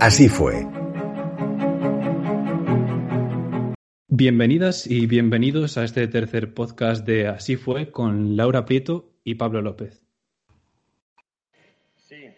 Así 0.00 0.28
fue. 0.28 0.64
Bienvenidas 4.06 4.86
y 4.86 5.06
bienvenidos 5.06 5.76
a 5.76 5.82
este 5.82 6.06
tercer 6.06 6.54
podcast 6.54 7.04
de 7.04 7.26
Así 7.26 7.56
fue 7.56 7.90
con 7.90 8.36
Laura 8.36 8.64
Prieto 8.64 9.10
y 9.24 9.34
Pablo 9.34 9.60
López. 9.60 10.00
Sí. 11.96 12.32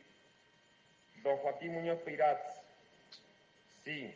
Don 1.22 1.36
Joaquín 1.36 1.74
Muñoz 1.74 1.98
Pirat. 1.98 2.40
Sí. 3.84 4.10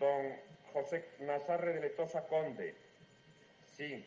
Don 0.00 0.32
José 0.72 1.04
Nazarre 1.20 1.74
de 1.74 1.80
Letosa 1.80 2.26
Conde. 2.26 2.74
Sí. 3.76 4.04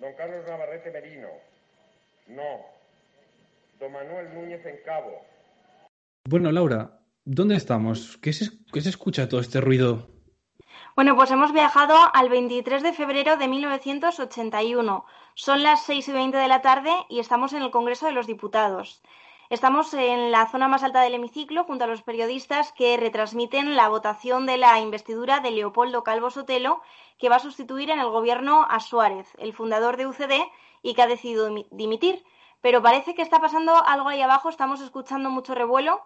Don 0.00 0.12
Carlos 0.12 0.44
Navarrete 0.46 0.90
Merino. 0.90 1.28
No. 2.28 2.60
Don 3.80 3.90
Manuel 3.90 4.34
Núñez 4.34 4.66
en 4.66 4.76
Cabo. 4.84 5.24
Bueno, 6.26 6.50
Laura, 6.50 7.02
¿dónde 7.26 7.54
estamos? 7.54 8.16
¿Qué 8.16 8.32
se, 8.32 8.48
escucha 8.72 9.28
todo 9.28 9.40
este 9.40 9.60
ruido? 9.60 10.08
Bueno, 10.96 11.16
pues 11.16 11.30
hemos 11.30 11.52
viajado 11.52 11.94
al 12.14 12.30
23 12.30 12.82
de 12.82 12.94
febrero 12.94 13.36
de 13.36 13.46
1981. 13.46 15.04
Son 15.34 15.62
las 15.62 15.84
6 15.84 16.08
y 16.08 16.12
20 16.12 16.38
de 16.38 16.48
la 16.48 16.62
tarde 16.62 16.90
y 17.10 17.18
estamos 17.18 17.52
en 17.52 17.60
el 17.60 17.70
Congreso 17.70 18.06
de 18.06 18.12
los 18.12 18.26
Diputados. 18.26 19.02
Estamos 19.50 19.92
en 19.92 20.32
la 20.32 20.48
zona 20.48 20.66
más 20.66 20.82
alta 20.82 21.02
del 21.02 21.12
hemiciclo 21.12 21.64
junto 21.64 21.84
a 21.84 21.88
los 21.88 22.00
periodistas 22.00 22.72
que 22.72 22.96
retransmiten 22.96 23.76
la 23.76 23.90
votación 23.90 24.46
de 24.46 24.56
la 24.56 24.80
investidura 24.80 25.40
de 25.40 25.50
Leopoldo 25.50 26.04
Calvo 26.04 26.30
Sotelo, 26.30 26.80
que 27.18 27.28
va 27.28 27.36
a 27.36 27.40
sustituir 27.40 27.90
en 27.90 28.00
el 28.00 28.08
gobierno 28.08 28.66
a 28.70 28.80
Suárez, 28.80 29.28
el 29.36 29.52
fundador 29.52 29.98
de 29.98 30.06
UCD 30.06 30.32
y 30.80 30.94
que 30.94 31.02
ha 31.02 31.06
decidido 31.06 31.50
dimitir. 31.70 32.24
Pero 32.62 32.80
parece 32.80 33.14
que 33.14 33.20
está 33.20 33.40
pasando 33.40 33.74
algo 33.84 34.08
ahí 34.08 34.22
abajo. 34.22 34.48
Estamos 34.48 34.80
escuchando 34.80 35.28
mucho 35.28 35.54
revuelo. 35.54 36.00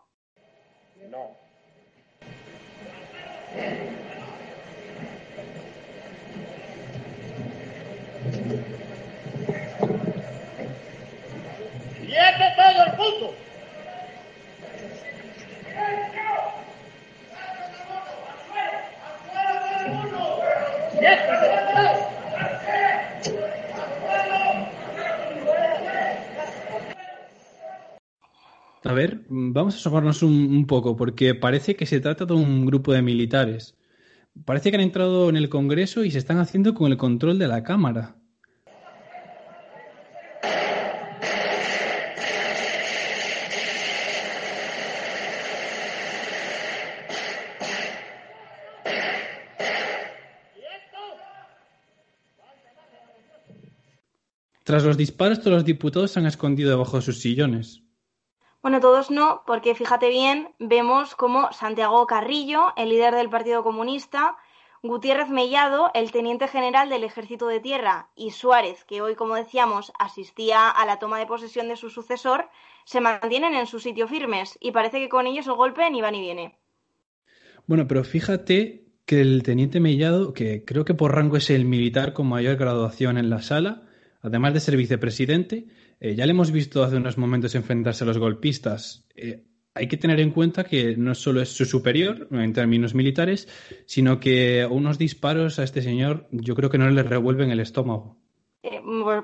No. 1.06 1.30
¡Quiete 12.00 12.52
todo 12.56 12.84
el 12.84 12.96
mundo! 12.96 13.34
A 28.88 28.94
ver, 28.94 29.20
vamos 29.28 29.74
a 29.74 29.76
asomarnos 29.76 30.22
un, 30.22 30.32
un, 30.32 30.66
poco, 30.66 30.96
porque 30.96 31.34
parece 31.34 31.76
que 31.76 31.84
se 31.84 32.00
trata 32.00 32.24
de 32.24 32.32
un 32.32 32.64
grupo 32.64 32.90
de 32.94 33.02
militares. 33.02 33.76
Parece 34.46 34.70
que 34.70 34.78
han 34.78 34.82
entrado 34.82 35.28
en 35.28 35.36
el 35.36 35.50
Congreso 35.50 36.04
y 36.04 36.10
se 36.10 36.16
están 36.16 36.38
haciendo 36.38 36.72
con 36.72 36.90
el 36.90 36.96
control 36.96 37.38
de 37.38 37.48
la 37.48 37.62
Cámara. 37.62 38.16
Tras 54.64 54.82
los 54.82 54.96
disparos, 54.96 55.40
todos 55.40 55.58
los 55.58 55.64
diputados 55.66 56.12
se 56.12 56.20
han 56.20 56.26
escondido 56.26 56.70
debajo 56.70 56.96
de 56.96 57.02
sus 57.02 57.20
sillones. 57.20 57.87
Bueno, 58.62 58.80
todos 58.80 59.10
no, 59.10 59.42
porque 59.46 59.74
fíjate 59.74 60.08
bien, 60.08 60.48
vemos 60.58 61.14
como 61.14 61.52
Santiago 61.52 62.06
Carrillo, 62.06 62.72
el 62.76 62.88
líder 62.88 63.14
del 63.14 63.30
Partido 63.30 63.62
Comunista, 63.62 64.36
Gutiérrez 64.82 65.28
Mellado, 65.28 65.90
el 65.94 66.10
teniente 66.10 66.48
general 66.48 66.88
del 66.88 67.04
Ejército 67.04 67.46
de 67.48 67.60
Tierra, 67.60 68.10
y 68.16 68.30
Suárez, 68.30 68.84
que 68.84 69.00
hoy, 69.00 69.14
como 69.14 69.34
decíamos, 69.34 69.92
asistía 69.98 70.68
a 70.70 70.86
la 70.86 70.98
toma 70.98 71.18
de 71.18 71.26
posesión 71.26 71.68
de 71.68 71.76
su 71.76 71.90
sucesor, 71.90 72.48
se 72.84 73.00
mantienen 73.00 73.54
en 73.54 73.66
su 73.66 73.80
sitio 73.80 74.08
firmes 74.08 74.56
y 74.60 74.72
parece 74.72 74.98
que 74.98 75.08
con 75.08 75.26
ellos 75.26 75.46
el 75.46 75.54
golpe 75.54 75.88
ni 75.90 76.00
va 76.00 76.10
ni 76.10 76.20
viene. 76.20 76.56
Bueno, 77.66 77.86
pero 77.86 78.02
fíjate 78.02 78.86
que 79.04 79.20
el 79.20 79.42
teniente 79.42 79.78
Mellado, 79.78 80.32
que 80.32 80.64
creo 80.64 80.84
que 80.84 80.94
por 80.94 81.14
rango 81.14 81.36
es 81.36 81.50
el 81.50 81.64
militar 81.64 82.12
con 82.12 82.28
mayor 82.28 82.56
graduación 82.56 83.18
en 83.18 83.30
la 83.30 83.42
sala, 83.42 83.82
además 84.22 84.54
de 84.54 84.60
ser 84.60 84.76
vicepresidente, 84.76 85.66
eh, 86.00 86.14
ya 86.14 86.26
le 86.26 86.32
hemos 86.32 86.52
visto 86.52 86.82
hace 86.82 86.96
unos 86.96 87.18
momentos 87.18 87.54
enfrentarse 87.54 88.04
a 88.04 88.06
los 88.06 88.18
golpistas. 88.18 89.06
Eh, 89.14 89.44
hay 89.74 89.88
que 89.88 89.96
tener 89.96 90.20
en 90.20 90.30
cuenta 90.30 90.64
que 90.64 90.96
no 90.96 91.14
solo 91.14 91.40
es 91.40 91.50
su 91.50 91.64
superior 91.64 92.28
en 92.30 92.52
términos 92.52 92.94
militares, 92.94 93.48
sino 93.86 94.18
que 94.18 94.66
unos 94.68 94.98
disparos 94.98 95.58
a 95.58 95.64
este 95.64 95.82
señor 95.82 96.26
yo 96.30 96.54
creo 96.54 96.70
que 96.70 96.78
no 96.78 96.88
le 96.90 97.02
revuelven 97.02 97.50
el 97.50 97.60
estómago. 97.60 98.16
Eh, 98.62 98.80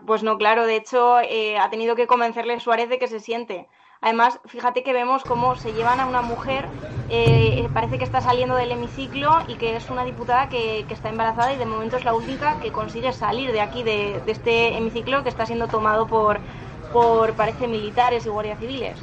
pues 0.06 0.22
no, 0.22 0.38
claro, 0.38 0.66
de 0.66 0.76
hecho 0.76 1.16
ha 1.16 1.70
tenido 1.70 1.96
que 1.96 2.06
convencerle 2.06 2.60
Suárez 2.60 2.88
de 2.88 2.98
que 2.98 3.08
se 3.08 3.20
siente. 3.20 3.66
Además, 4.04 4.38
fíjate 4.44 4.82
que 4.82 4.92
vemos 4.92 5.22
cómo 5.24 5.56
se 5.56 5.72
llevan 5.72 5.98
a 5.98 6.04
una 6.04 6.20
mujer, 6.20 6.66
eh, 7.08 7.66
parece 7.72 7.96
que 7.96 8.04
está 8.04 8.20
saliendo 8.20 8.54
del 8.54 8.70
hemiciclo 8.70 9.30
y 9.48 9.54
que 9.54 9.76
es 9.76 9.88
una 9.88 10.04
diputada 10.04 10.50
que, 10.50 10.84
está 10.90 11.08
embarazada 11.08 11.54
y 11.54 11.56
de 11.56 11.64
momento 11.64 11.96
es 11.96 12.04
la 12.04 12.12
única 12.12 12.60
que 12.60 12.70
consigue 12.70 13.14
salir 13.14 13.50
de 13.50 13.62
aquí, 13.62 13.82
de, 13.82 14.20
este 14.26 14.76
hemiciclo 14.76 15.22
que 15.22 15.30
está 15.30 15.46
siendo 15.46 15.68
tomado 15.68 16.06
por, 16.06 16.38
por, 16.92 17.32
parece, 17.32 17.66
militares 17.66 18.26
y 18.26 18.28
guardias 18.28 18.58
civiles. 18.58 18.98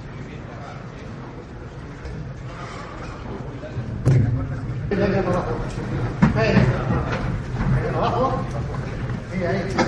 Ahí. 9.48 9.81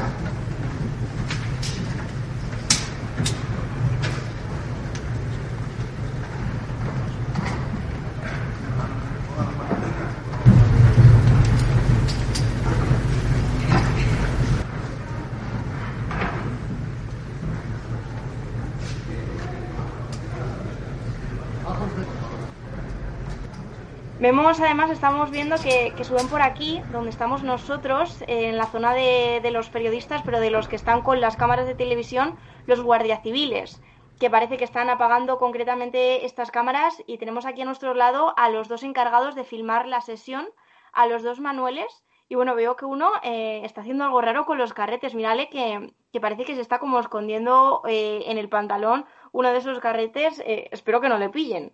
Vemos, 24.24 24.62
además, 24.62 24.90
estamos 24.90 25.32
viendo 25.32 25.58
que, 25.58 26.02
suben 26.06 26.30
por 26.30 26.42
aquí, 26.42 26.82
donde 26.94 27.10
estamos 27.10 27.44
nosotros, 27.44 28.24
en 28.28 28.56
la 28.56 28.68
zona 28.68 28.94
de, 28.94 29.42
de, 29.44 29.52
los 29.52 29.70
periodistas, 29.70 30.22
pero 30.24 30.40
de 30.40 30.50
los 30.50 30.70
que 30.70 30.78
están 30.78 31.02
con 31.02 31.20
las 31.20 31.36
cámaras 31.36 31.68
de 31.68 31.76
televisión, 31.76 32.38
los 32.66 32.80
guardias 32.80 33.22
civiles, 33.22 33.82
que 34.22 34.30
parece 34.30 34.56
que 34.56 34.64
están 34.64 34.90
apagando 34.90 35.40
concretamente 35.40 36.26
estas 36.26 36.52
cámaras. 36.52 37.04
Y 37.06 37.18
tenemos 37.18 37.46
aquí 37.46 37.64
a 37.64 37.66
nuestro 37.66 37.96
lado 37.96 38.34
a 38.38 38.48
los 38.48 38.70
dos 38.70 38.84
encargados 38.84 39.36
de 39.36 39.44
filmar 39.44 39.90
la 39.90 40.00
sesión, 40.00 40.48
a 40.94 41.06
los 41.06 41.22
dos 41.22 41.42
Manueles. 41.42 42.06
Y 42.30 42.36
bueno, 42.36 42.56
veo 42.56 42.78
que 42.78 42.86
uno 42.86 43.12
eh, 43.24 43.60
está 43.66 43.82
haciendo 43.82 44.06
algo 44.06 44.22
raro 44.22 44.46
con 44.46 44.58
los 44.58 44.74
carretes. 44.74 45.16
Mírale 45.16 45.50
que, 45.50 45.92
que 46.14 46.22
parece 46.22 46.46
que 46.46 46.56
se 46.56 46.62
está 46.62 46.80
como 46.80 46.98
escondiendo 47.02 47.82
eh, 47.90 48.24
en 48.28 48.38
el 48.38 48.48
pantalón 48.48 49.04
uno 49.34 49.52
de 49.52 49.58
esos 49.58 49.80
carretes. 49.80 50.42
Eh, 50.46 50.70
espero 50.72 51.02
que 51.02 51.10
no 51.10 51.18
le 51.18 51.30
pillen. 51.30 51.74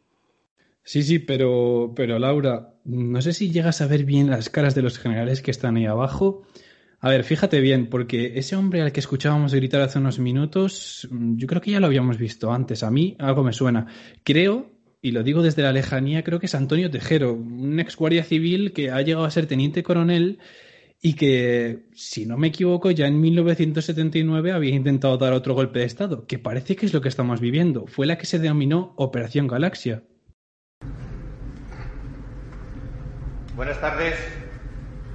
Sí, 0.90 1.04
sí, 1.04 1.20
pero, 1.20 1.94
pero 1.96 2.18
Laura, 2.18 2.74
no 2.84 3.22
sé 3.22 3.34
si 3.34 3.52
llegas 3.52 3.80
a 3.80 3.86
ver 3.86 4.06
bien 4.06 4.28
las 4.28 4.50
caras 4.50 4.74
de 4.74 4.82
los 4.82 4.98
generales 4.98 5.44
que 5.44 5.52
están 5.52 5.78
ahí 5.78 5.86
abajo. 5.86 6.48
A 7.00 7.12
ver, 7.12 7.24
fíjate 7.24 7.60
bien, 7.62 7.92
porque 7.92 8.40
ese 8.40 8.56
hombre 8.56 8.82
al 8.82 8.92
que 8.92 9.00
escuchábamos 9.00 9.54
gritar 9.54 9.82
hace 9.82 10.00
unos 10.00 10.18
minutos, 10.18 11.08
yo 11.12 11.46
creo 11.46 11.62
que 11.62 11.70
ya 11.70 11.80
lo 11.80 11.86
habíamos 11.86 12.18
visto 12.18 12.52
antes. 12.52 12.82
A 12.82 12.90
mí 12.90 13.16
algo 13.20 13.44
me 13.44 13.54
suena. 13.54 13.86
Creo, 14.24 14.72
y 15.00 15.12
lo 15.12 15.22
digo 15.22 15.44
desde 15.44 15.62
la 15.62 15.74
lejanía, 15.74 16.24
creo 16.24 16.40
que 16.40 16.48
es 16.48 16.56
Antonio 16.56 16.90
Tejero, 16.90 17.36
un 17.36 17.80
ex 17.80 17.96
guardia 17.96 18.24
civil 18.24 18.74
que 18.74 18.90
ha 18.90 19.04
llegado 19.04 19.26
a 19.26 19.30
ser 19.30 19.46
teniente 19.46 19.84
coronel 19.84 20.40
y 21.04 21.14
que, 21.14 21.86
si 21.94 22.26
no 22.26 22.36
me 22.36 22.48
equivoco, 22.48 22.90
ya 22.90 23.06
en 23.06 23.22
1979 23.22 24.54
había 24.54 24.74
intentado 24.74 25.20
dar 25.20 25.34
otro 25.34 25.54
golpe 25.54 25.78
de 25.78 25.86
Estado, 25.86 26.26
que 26.26 26.40
parece 26.40 26.76
que 26.76 26.88
es 26.88 26.96
lo 26.96 27.02
que 27.02 27.10
estamos 27.10 27.40
viviendo. 27.40 27.86
Fue 27.86 28.08
la 28.08 28.18
que 28.18 28.26
se 28.26 28.40
denominó 28.40 28.94
Operación 28.96 29.46
Galaxia. 29.46 30.02
Buenas 33.60 33.82
tardes. 33.82 34.16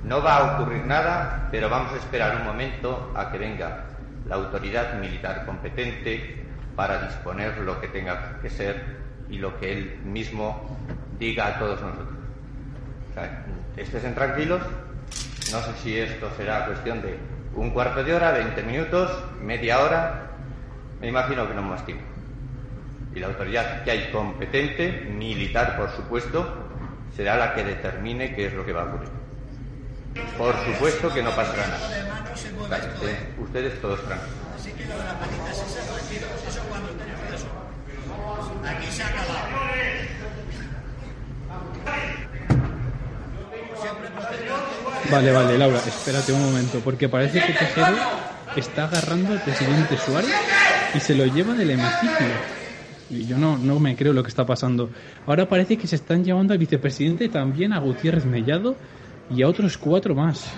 No 0.02 0.22
va 0.22 0.36
a 0.36 0.52
ocurrir 0.52 0.84
nada, 0.84 1.48
pero 1.50 1.70
vamos 1.70 1.94
a 1.94 1.96
esperar 1.96 2.36
un 2.36 2.44
momento 2.44 3.10
a 3.16 3.32
que 3.32 3.38
venga 3.38 3.86
la 4.28 4.34
autoridad 4.34 5.00
militar 5.00 5.46
competente 5.46 6.44
para 6.76 7.06
disponer 7.06 7.56
lo 7.60 7.80
que 7.80 7.88
tenga 7.88 8.38
que 8.42 8.50
ser 8.50 8.98
y 9.30 9.38
lo 9.38 9.58
que 9.58 9.72
él 9.72 9.98
mismo 10.04 10.78
diga 11.18 11.46
a 11.46 11.58
todos 11.58 11.80
nosotros. 11.80 12.18
O 13.16 13.80
estén 13.80 14.14
tranquilos. 14.14 14.60
No 15.50 15.62
sé 15.62 15.72
si 15.82 15.98
esto 15.98 16.28
será 16.36 16.66
cuestión 16.66 17.00
de 17.00 17.16
un 17.54 17.70
cuarto 17.70 18.04
de 18.04 18.12
hora, 18.12 18.30
20 18.32 18.62
minutos, 18.64 19.24
media 19.40 19.80
hora. 19.80 20.32
Me 21.00 21.08
imagino 21.08 21.48
que 21.48 21.54
no 21.54 21.62
más 21.62 21.86
tiempo. 21.86 22.04
Y 23.14 23.20
la 23.20 23.28
autoridad 23.28 23.84
que 23.84 23.90
hay 23.90 24.10
competente, 24.12 25.08
militar 25.10 25.78
por 25.78 25.88
supuesto, 25.92 26.63
será 27.16 27.36
la 27.36 27.54
que 27.54 27.64
determine 27.64 28.34
qué 28.34 28.46
es 28.46 28.52
lo 28.52 28.64
que 28.64 28.72
va 28.72 28.82
a 28.82 28.86
ocurrir. 28.86 29.10
Por 30.38 30.54
supuesto 30.64 31.12
que 31.12 31.22
no 31.22 31.30
pasará 31.30 31.66
nada. 31.66 32.24
Ustedes 33.38 33.80
todos 33.80 34.00
tranquilos. 34.04 34.44
Aquí 38.66 38.86
se 38.90 39.02
ha 39.02 39.08
Vale, 45.10 45.32
vale, 45.32 45.58
Laura, 45.58 45.78
espérate 45.78 46.32
un 46.32 46.42
momento, 46.42 46.80
porque 46.80 47.08
parece 47.08 47.40
que 47.40 47.52
Tejero 47.52 47.96
está 48.56 48.84
agarrando 48.84 49.32
al 49.32 49.42
presidente 49.42 49.98
Suárez 49.98 50.34
y 50.94 51.00
se 51.00 51.14
lo 51.14 51.26
lleva 51.26 51.52
del 51.54 51.70
hemiciclo. 51.70 52.63
Yo 53.10 53.36
no, 53.38 53.58
no 53.58 53.78
me 53.80 53.96
creo 53.96 54.12
lo 54.12 54.22
que 54.22 54.28
está 54.28 54.46
pasando. 54.46 54.90
Ahora 55.26 55.48
parece 55.48 55.76
que 55.76 55.86
se 55.86 55.96
están 55.96 56.24
llevando 56.24 56.52
al 56.52 56.58
vicepresidente 56.58 57.28
también, 57.28 57.72
a 57.72 57.78
Gutiérrez 57.78 58.24
Mellado 58.24 58.76
y 59.30 59.42
a 59.42 59.48
otros 59.48 59.76
cuatro 59.78 60.14
más. 60.14 60.50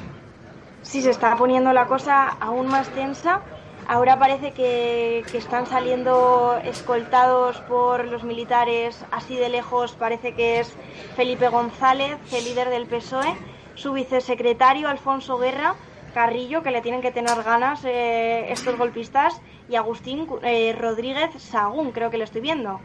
Sí, 0.83 1.03
se 1.03 1.11
está 1.11 1.37
poniendo 1.37 1.73
la 1.73 1.87
cosa 1.87 2.29
aún 2.29 2.69
más 2.69 2.89
tensa. 2.91 3.43
Ahora 3.89 4.19
parece 4.19 4.53
que, 4.53 5.25
que, 5.31 5.39
están 5.39 5.67
saliendo 5.67 6.59
escoltados 6.65 7.61
por 7.63 8.05
los 8.07 8.25
militares 8.25 9.05
así 9.13 9.37
de 9.37 9.49
lejos. 9.49 9.93
Parece 9.93 10.35
que 10.35 10.61
es 10.61 10.73
Felipe 11.15 11.49
González, 11.49 12.17
el 12.33 12.45
líder 12.45 12.71
del 12.71 12.87
PSOE, 12.87 13.35
su 13.75 13.93
vicesecretario 13.93 14.89
Alfonso 14.89 15.39
Guerra, 15.39 15.77
Carrillo, 16.15 16.63
que 16.63 16.71
le 16.71 16.81
tienen 16.81 17.03
que 17.03 17.13
tener 17.13 17.43
ganas 17.43 17.85
eh, 17.85 18.51
estos 18.51 18.77
golpistas, 18.79 19.41
y 19.69 19.77
Agustín 19.77 20.27
eh, 20.43 20.75
Rodríguez 20.79 21.31
Sagún, 21.39 21.93
creo 21.93 22.11
que 22.11 22.19
lo 22.19 22.25
estoy 22.25 22.41
viendo. 22.41 22.81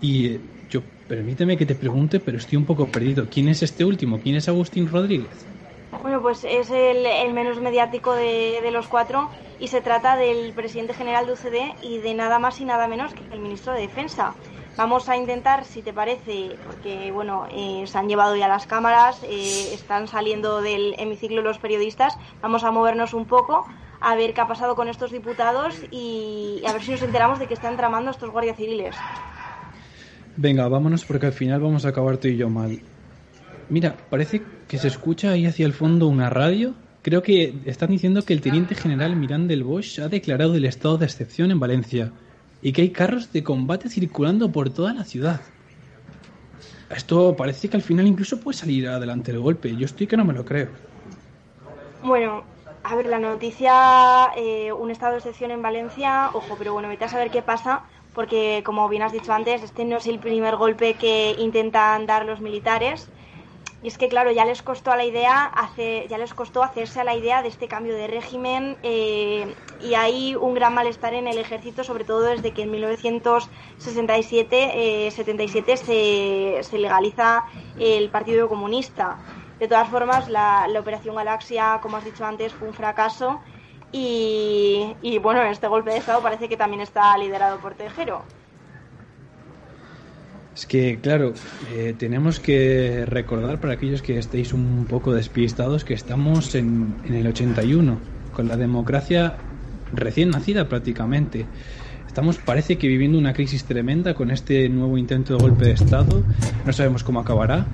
Y 0.00 0.26
eh, 0.26 0.40
yo, 0.68 0.82
permíteme 1.08 1.56
que 1.56 1.66
te 1.66 1.74
pregunte, 1.74 2.20
pero 2.20 2.38
estoy 2.38 2.56
un 2.58 2.64
poco 2.64 2.86
perdido. 2.86 3.26
¿Quién 3.30 3.48
es 3.48 3.62
este 3.62 3.84
último? 3.84 4.20
¿Quién 4.20 4.36
es 4.36 4.48
Agustín 4.48 4.88
Rodríguez? 4.90 5.46
Bueno, 6.02 6.20
pues 6.22 6.44
es 6.44 6.70
el, 6.70 7.06
el 7.06 7.32
menos 7.32 7.60
mediático 7.60 8.14
de, 8.14 8.60
de, 8.62 8.70
los 8.70 8.88
cuatro 8.88 9.28
y 9.60 9.68
se 9.68 9.82
trata 9.82 10.16
del 10.16 10.52
presidente 10.52 10.94
general 10.94 11.26
de 11.26 11.32
UCD 11.32 11.82
y 11.82 11.98
de 11.98 12.14
nada 12.14 12.38
más 12.38 12.60
y 12.60 12.64
nada 12.64 12.88
menos 12.88 13.12
que 13.14 13.22
el 13.32 13.40
ministro 13.40 13.72
de 13.72 13.82
Defensa. 13.82 14.34
Vamos 14.76 15.10
a 15.10 15.16
intentar, 15.16 15.66
si 15.66 15.82
te 15.82 15.92
parece, 15.92 16.56
porque 16.66 17.12
bueno, 17.12 17.46
eh, 17.50 17.84
se 17.86 17.98
han 17.98 18.08
llevado 18.08 18.36
ya 18.36 18.48
las 18.48 18.66
cámaras, 18.66 19.22
eh, 19.22 19.74
están 19.74 20.08
saliendo 20.08 20.62
del 20.62 20.94
hemiciclo 20.98 21.42
los 21.42 21.58
periodistas, 21.58 22.16
vamos 22.40 22.64
a 22.64 22.70
movernos 22.70 23.12
un 23.12 23.26
poco 23.26 23.66
a 24.02 24.14
ver 24.16 24.34
qué 24.34 24.40
ha 24.40 24.48
pasado 24.48 24.74
con 24.74 24.88
estos 24.88 25.12
diputados 25.12 25.76
y 25.90 26.62
a 26.66 26.72
ver 26.72 26.82
si 26.82 26.90
nos 26.90 27.02
enteramos 27.02 27.38
de 27.38 27.46
que 27.46 27.54
están 27.54 27.76
tramando 27.76 28.10
estos 28.10 28.30
guardias 28.30 28.56
civiles. 28.56 28.96
Venga, 30.36 30.66
vámonos 30.68 31.04
porque 31.04 31.26
al 31.26 31.32
final 31.32 31.60
vamos 31.60 31.84
a 31.84 31.90
acabar 31.90 32.16
tú 32.16 32.28
y 32.28 32.36
yo 32.36 32.48
mal. 32.48 32.80
Mira, 33.68 33.96
parece 34.10 34.42
que 34.66 34.78
se 34.78 34.88
escucha 34.88 35.30
ahí 35.30 35.46
hacia 35.46 35.66
el 35.66 35.72
fondo 35.72 36.08
una 36.08 36.30
radio. 36.30 36.74
Creo 37.02 37.22
que 37.22 37.54
están 37.64 37.90
diciendo 37.90 38.22
que 38.22 38.32
el 38.32 38.40
teniente 38.40 38.74
general 38.74 39.16
Mirán 39.16 39.46
del 39.46 39.64
Bosch 39.64 40.00
ha 40.00 40.08
declarado 40.08 40.54
el 40.56 40.64
estado 40.64 40.98
de 40.98 41.06
excepción 41.06 41.50
en 41.50 41.60
Valencia 41.60 42.12
y 42.60 42.72
que 42.72 42.82
hay 42.82 42.90
carros 42.90 43.32
de 43.32 43.42
combate 43.42 43.88
circulando 43.88 44.50
por 44.50 44.70
toda 44.70 44.94
la 44.94 45.04
ciudad. 45.04 45.40
Esto 46.90 47.34
parece 47.36 47.68
que 47.68 47.76
al 47.76 47.82
final 47.82 48.06
incluso 48.06 48.40
puede 48.40 48.58
salir 48.58 48.88
adelante 48.88 49.30
el 49.30 49.40
golpe. 49.40 49.74
Yo 49.76 49.86
estoy 49.86 50.06
que 50.06 50.16
no 50.16 50.24
me 50.24 50.34
lo 50.34 50.44
creo. 50.44 50.68
Bueno, 52.02 52.44
a 52.84 52.96
ver, 52.96 53.06
la 53.06 53.18
noticia, 53.18 54.32
eh, 54.36 54.72
un 54.72 54.90
estado 54.90 55.12
de 55.12 55.18
excepción 55.18 55.50
en 55.50 55.62
Valencia, 55.62 56.30
ojo, 56.32 56.56
pero 56.58 56.72
bueno, 56.72 56.88
vete 56.88 57.04
a 57.04 57.08
saber 57.08 57.30
qué 57.30 57.42
pasa, 57.42 57.82
porque 58.14 58.62
como 58.64 58.88
bien 58.88 59.02
has 59.02 59.12
dicho 59.12 59.32
antes, 59.32 59.62
este 59.62 59.84
no 59.84 59.98
es 59.98 60.06
el 60.06 60.18
primer 60.18 60.56
golpe 60.56 60.94
que 60.94 61.36
intentan 61.38 62.06
dar 62.06 62.24
los 62.24 62.40
militares. 62.40 63.08
Y 63.82 63.88
es 63.88 63.98
que, 63.98 64.08
claro, 64.08 64.30
ya 64.30 64.44
les 64.44 64.62
costó 64.62 64.92
a 64.92 64.96
la 64.96 65.04
idea, 65.04 65.44
hace, 65.44 66.06
ya 66.08 66.16
les 66.16 66.32
costó 66.34 66.62
hacerse 66.62 67.00
a 67.00 67.04
la 67.04 67.16
idea 67.16 67.42
de 67.42 67.48
este 67.48 67.66
cambio 67.66 67.96
de 67.96 68.06
régimen 68.06 68.76
eh, 68.84 69.52
y 69.80 69.94
hay 69.94 70.36
un 70.36 70.54
gran 70.54 70.72
malestar 70.72 71.14
en 71.14 71.26
el 71.26 71.36
ejército, 71.36 71.82
sobre 71.82 72.04
todo 72.04 72.20
desde 72.20 72.52
que 72.52 72.62
en 72.62 72.70
1967 72.70 75.06
eh, 75.06 75.10
77 75.10 75.76
se, 75.76 76.60
se, 76.62 76.78
legaliza 76.78 77.42
el 77.76 78.08
Partido 78.10 78.48
Comunista. 78.48 79.18
De 79.62 79.68
todas 79.68 79.88
formas, 79.90 80.28
la, 80.28 80.66
Operación 80.76 81.14
Galaxia, 81.14 81.78
como 81.80 81.96
has 81.96 82.04
dicho 82.04 82.24
antes, 82.24 82.52
fue 82.52 82.66
un 82.66 82.74
fracaso 82.74 83.40
y, 83.92 84.92
y 85.02 85.18
bueno, 85.18 85.40
este 85.44 85.68
golpe 85.68 85.92
de 85.92 85.98
Estado 85.98 86.20
parece 86.20 86.48
que 86.48 86.56
también 86.56 86.80
está 86.80 87.16
liderado 87.16 87.60
por 87.60 87.74
Tejero. 87.74 88.24
Es 90.52 90.66
que, 90.66 90.98
claro, 91.00 91.34
eh, 91.72 91.94
tenemos 91.96 92.40
que 92.40 93.04
recordar 93.06 93.60
para 93.60 93.74
aquellos 93.74 94.02
que 94.02 94.18
estéis 94.18 94.52
un 94.52 94.84
poco 94.90 95.12
despistados 95.12 95.84
que 95.84 95.94
estamos 95.94 96.56
en, 96.56 96.96
en, 97.04 97.14
el 97.14 97.28
81, 97.28 97.98
con 98.34 98.48
la 98.48 98.56
democracia 98.56 99.36
recién 99.92 100.30
nacida 100.30 100.68
prácticamente. 100.68 101.46
Estamos, 102.08 102.36
parece 102.38 102.78
que 102.78 102.88
viviendo 102.88 103.16
una 103.16 103.32
crisis 103.32 103.62
tremenda 103.64 104.14
con 104.14 104.32
este 104.32 104.68
nuevo 104.68 104.98
intento 104.98 105.36
de 105.36 105.40
golpe 105.40 105.66
de 105.66 105.72
Estado. 105.74 106.24
No 106.66 106.72
sabemos 106.72 107.04
cómo 107.04 107.20
acabará. 107.20 107.64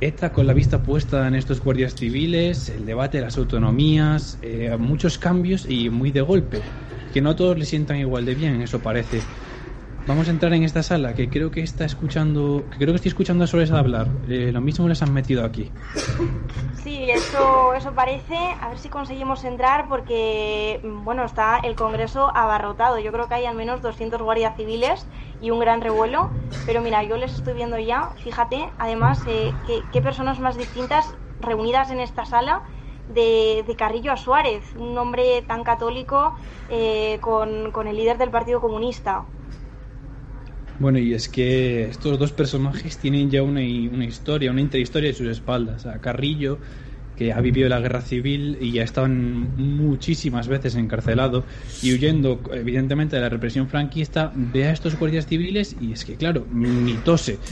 ETA 0.00 0.32
con 0.32 0.46
la 0.46 0.54
vista 0.54 0.82
puesta 0.82 1.28
en 1.28 1.34
estos 1.34 1.60
guardias 1.60 1.94
civiles, 1.94 2.68
el 2.70 2.86
debate 2.86 3.18
de 3.18 3.24
las 3.24 3.36
autonomías, 3.36 4.38
eh, 4.40 4.76
muchos 4.78 5.18
cambios 5.18 5.66
y 5.68 5.90
muy 5.90 6.10
de 6.10 6.22
golpe. 6.22 6.70
Que 7.10 7.20
no 7.20 7.36
todos 7.36 7.58
le 7.58 7.66
sientan 7.66 7.98
igual 7.98 8.24
de 8.24 8.34
bien, 8.34 8.62
eso 8.62 8.80
parece. 8.82 9.28
Vamos 10.10 10.26
a 10.26 10.32
entrar 10.32 10.52
en 10.54 10.64
esta 10.64 10.82
sala 10.82 11.14
que 11.14 11.28
creo 11.28 11.52
que 11.52 11.60
está 11.60 11.84
escuchando, 11.84 12.64
que 12.72 12.78
creo 12.78 12.88
que 12.88 12.96
estoy 12.96 13.10
escuchando 13.10 13.44
a 13.44 13.46
Soles 13.46 13.70
hablar. 13.70 14.08
Eh, 14.28 14.50
lo 14.52 14.60
mismo 14.60 14.88
les 14.88 15.00
han 15.02 15.12
metido 15.12 15.44
aquí. 15.44 15.70
Sí, 16.82 17.08
eso, 17.08 17.74
eso 17.74 17.92
parece. 17.92 18.34
A 18.60 18.70
ver 18.70 18.78
si 18.78 18.88
conseguimos 18.88 19.44
entrar 19.44 19.86
porque, 19.88 20.80
bueno, 20.82 21.24
está 21.24 21.58
el 21.58 21.76
Congreso 21.76 22.28
abarrotado. 22.34 22.98
Yo 22.98 23.12
creo 23.12 23.28
que 23.28 23.34
hay 23.34 23.44
al 23.44 23.54
menos 23.54 23.82
200 23.82 24.20
guardias 24.20 24.56
civiles 24.56 25.06
y 25.40 25.52
un 25.52 25.60
gran 25.60 25.80
revuelo. 25.80 26.30
Pero 26.66 26.80
mira, 26.80 27.04
yo 27.04 27.16
les 27.16 27.32
estoy 27.32 27.54
viendo 27.54 27.78
ya. 27.78 28.10
Fíjate, 28.24 28.68
además, 28.78 29.22
eh, 29.28 29.52
qué, 29.68 29.80
qué 29.92 30.02
personas 30.02 30.40
más 30.40 30.56
distintas 30.56 31.14
reunidas 31.40 31.92
en 31.92 32.00
esta 32.00 32.26
sala. 32.26 32.62
De, 33.14 33.62
de, 33.64 33.76
Carrillo 33.76 34.10
a 34.10 34.16
Suárez, 34.16 34.64
un 34.76 34.96
hombre 34.98 35.42
tan 35.42 35.62
católico 35.62 36.34
eh, 36.68 37.18
con, 37.20 37.70
con 37.70 37.86
el 37.86 37.96
líder 37.96 38.18
del 38.18 38.30
Partido 38.30 38.60
Comunista. 38.60 39.24
Bueno, 40.80 40.98
y 40.98 41.12
es 41.12 41.28
que 41.28 41.84
estos 41.84 42.18
dos 42.18 42.32
personajes 42.32 42.98
tienen 42.98 43.30
ya 43.30 43.42
una, 43.42 43.62
historia, 43.62 44.50
una 44.50 44.62
interhistoria 44.62 45.10
de 45.10 45.14
sus 45.14 45.28
espaldas. 45.28 45.86
Carrillo, 46.00 46.60
que 47.14 47.34
ha 47.34 47.40
vivido 47.42 47.68
la 47.68 47.80
guerra 47.80 48.00
civil 48.00 48.56
y 48.62 48.78
ha 48.78 48.84
estado 48.84 49.06
muchísimas 49.08 50.48
veces 50.48 50.76
encarcelado 50.76 51.44
y 51.82 51.92
huyendo, 51.92 52.42
evidentemente, 52.54 53.16
de 53.16 53.20
la 53.22 53.28
represión 53.28 53.68
franquista, 53.68 54.32
ve 54.34 54.64
a 54.68 54.72
estos 54.72 54.96
guardias 54.96 55.26
civiles 55.26 55.76
y 55.78 55.92
es 55.92 56.06
que, 56.06 56.16
claro, 56.16 56.46
ni 56.50 56.98
tose. 56.98 57.42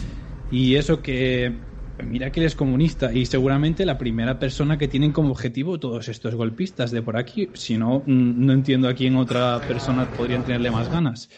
Y 0.48 0.76
eso 0.76 1.02
que. 1.02 1.66
Mira 2.02 2.30
que 2.32 2.40
él 2.40 2.46
es 2.46 2.54
comunista 2.54 3.12
y 3.12 3.26
seguramente 3.26 3.84
la 3.84 3.98
primera 3.98 4.38
persona 4.38 4.78
que 4.78 4.88
tienen 4.88 5.12
como 5.12 5.32
objetivo 5.32 5.80
todos 5.80 6.08
estos 6.08 6.34
golpistas 6.36 6.92
de 6.92 7.02
por 7.02 7.16
aquí. 7.18 7.50
Si 7.54 7.76
no, 7.76 8.04
no 8.06 8.52
entiendo 8.52 8.88
a 8.88 8.94
quién 8.94 9.16
otra 9.16 9.66
persona 9.66 10.14
podrían 10.14 10.44
tenerle 10.44 10.70
más 10.70 10.88
ganas. 10.88 11.28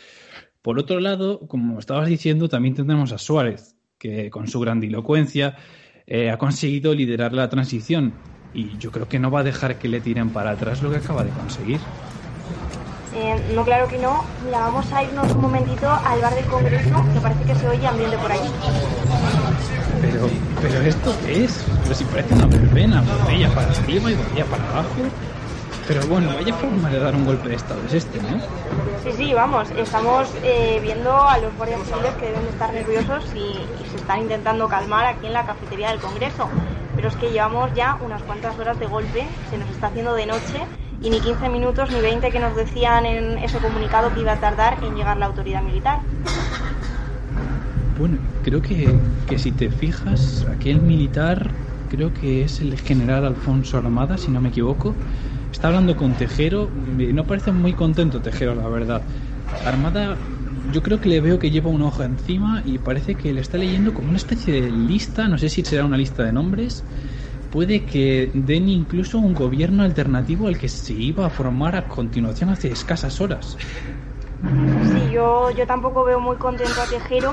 Por 0.62 0.79
otro 0.79 1.00
lado, 1.00 1.40
como 1.49 1.79
estabas 1.79 2.09
diciendo, 2.09 2.49
también 2.49 2.75
tendremos 2.75 3.12
a 3.12 3.19
Suárez, 3.19 3.76
que 3.99 4.31
con 4.31 4.47
su 4.47 4.61
grandilocuencia 4.61 5.57
eh, 6.07 6.31
ha 6.31 6.38
conseguido 6.38 6.95
liderar 6.95 7.33
la 7.33 7.49
transición 7.49 8.12
y 8.52 8.76
yo 8.79 8.90
creo 8.90 9.09
que 9.09 9.19
no 9.19 9.31
va 9.31 9.40
a 9.40 9.45
dejar 9.45 9.79
que 9.79 9.88
le 9.88 10.00
tiren 10.00 10.31
para 10.31 10.50
atrás 10.50 10.83
lo 10.83 10.90
que 10.90 10.97
acaba 10.97 11.25
de 11.25 11.31
conseguir. 11.31 11.81
Eh, 13.14 13.37
no, 13.55 13.64
claro 13.64 13.88
que 13.88 13.99
no. 13.99 14.25
Mira, 14.45 14.61
vamos 14.61 14.93
a 14.93 15.02
irnos 15.02 15.33
un 15.33 15.40
momentito 15.40 15.88
al 15.88 16.21
bar 16.21 16.35
del 16.35 16.45
Congreso, 16.47 17.05
que 17.12 17.21
parece 17.21 17.45
que 17.45 17.55
se 17.55 17.69
oye 17.69 17.87
ambiente 17.87 18.17
por 18.19 18.31
allí. 18.31 18.49
Pero, 20.00 20.29
pero 20.61 20.81
¿esto 20.83 21.14
qué 21.25 21.45
es? 21.45 21.64
Pero 21.83 21.95
si 21.95 22.05
parece 22.05 22.35
una 22.35 22.47
verbena, 22.47 23.02
botella 23.02 23.49
para 23.55 23.71
arriba 23.71 24.11
y 24.11 24.14
botella 24.14 24.45
para 24.45 24.71
abajo. 24.71 24.90
Pero 25.90 26.06
bueno, 26.06 26.28
vaya 26.37 26.54
forma 26.54 26.88
de 26.88 27.00
dar 27.00 27.16
un 27.16 27.25
golpe 27.25 27.49
de 27.49 27.56
estado 27.56 27.80
es 27.85 27.94
este, 27.94 28.23
¿no? 28.23 28.38
Sí, 29.02 29.11
sí, 29.16 29.35
vamos, 29.35 29.68
estamos 29.76 30.32
eh, 30.44 30.78
viendo 30.80 31.12
a 31.12 31.37
los 31.38 31.52
guardias 31.56 31.80
civiles 31.82 32.14
que 32.14 32.26
deben 32.26 32.47
estar 32.47 32.73
nerviosos 32.73 33.25
y, 33.35 33.40
y, 33.40 33.90
se 33.90 33.97
están 33.97 34.20
intentando 34.20 34.68
calmar 34.68 35.04
aquí 35.06 35.26
en 35.26 35.32
la 35.32 35.44
cafetería 35.44 35.90
del 35.90 35.99
Congreso. 35.99 36.49
Pero 36.94 37.09
es 37.09 37.16
que 37.16 37.32
llevamos 37.32 37.75
ya 37.75 37.99
unas 38.04 38.23
cuantas 38.23 38.56
horas 38.56 38.78
de 38.78 38.87
golpe, 38.87 39.26
se 39.50 39.59
nos 39.59 39.68
está 39.68 39.88
haciendo 39.88 40.14
de 40.14 40.26
noche 40.26 40.61
y 41.02 41.11
ni 41.11 41.18
15 41.18 41.49
minutos 41.49 41.90
ni 41.90 42.00
20 42.00 42.30
que 42.30 42.38
nos 42.38 42.54
decían 42.54 43.04
en 43.04 43.38
ese 43.38 43.59
comunicado 43.59 44.14
que 44.14 44.20
iba 44.20 44.35
a 44.35 44.38
tardar 44.38 44.78
en 44.85 44.94
llegar 44.94 45.16
la 45.16 45.26
autoridad 45.26 45.61
militar. 45.61 45.99
Bueno, 47.99 48.18
creo 48.44 48.62
que, 48.62 48.97
que 49.26 49.40
si 49.40 49.50
te 49.50 49.73
fijas, 49.73 50.47
aquel 50.56 50.82
militar, 50.82 51.50
creo 51.90 52.14
que 52.14 52.44
es 52.44 52.61
el 52.61 52.78
general 52.78 53.25
Alfonso 53.25 53.76
Armada, 53.76 54.18
si 54.18 54.30
no 54.30 54.40
me 54.40 54.50
equivoco, 54.50 54.94
está 55.50 55.69
hablando 55.69 55.97
con 55.97 56.14
Tejero 56.14 56.71
no 56.75 57.25
parece 57.25 57.52
muy 57.52 57.73
contento 57.75 58.21
Tejero, 58.21 58.54
la 58.54 58.69
verdad. 58.69 59.02
Armada 59.64 60.16
yo 60.73 60.83
creo 60.83 61.00
que 61.00 61.09
le 61.09 61.21
veo 61.21 61.38
que 61.38 61.50
lleva 61.50 61.71
una 61.71 61.87
hoja 61.87 62.04
encima 62.04 62.62
y 62.64 62.78
parece 62.78 63.14
que 63.14 63.33
le 63.33 63.40
está 63.40 63.59
leyendo 63.59 63.92
como 63.92 64.09
una 64.09 64.16
especie 64.16 64.61
de 64.61 64.71
lista, 64.71 65.28
no 65.28 65.38
sé 65.38 65.49
si 65.49 65.64
será 65.64 65.85
una 65.85 65.97
lista 65.97 66.23
de 66.23 66.33
nombres. 66.33 66.85
Puede 67.50 67.85
que 67.85 68.30
den 68.33 68.69
incluso 68.69 69.19
un 69.19 69.35
gobierno 69.35 69.83
alternativo 69.83 70.47
al 70.47 70.57
que 70.57 70.69
se 70.69 70.92
iba 70.92 71.26
a 71.26 71.30
formar 71.30 71.75
a 71.75 71.88
continuación 71.88 72.50
hace 72.50 72.69
escasas 72.69 73.21
horas. 73.21 73.57
Sí, 74.92 75.11
yo, 75.12 75.50
yo 75.50 75.66
tampoco 75.66 76.04
veo 76.04 76.21
muy 76.21 76.37
contento 76.37 76.80
a 76.80 76.87
Tejero. 76.87 77.33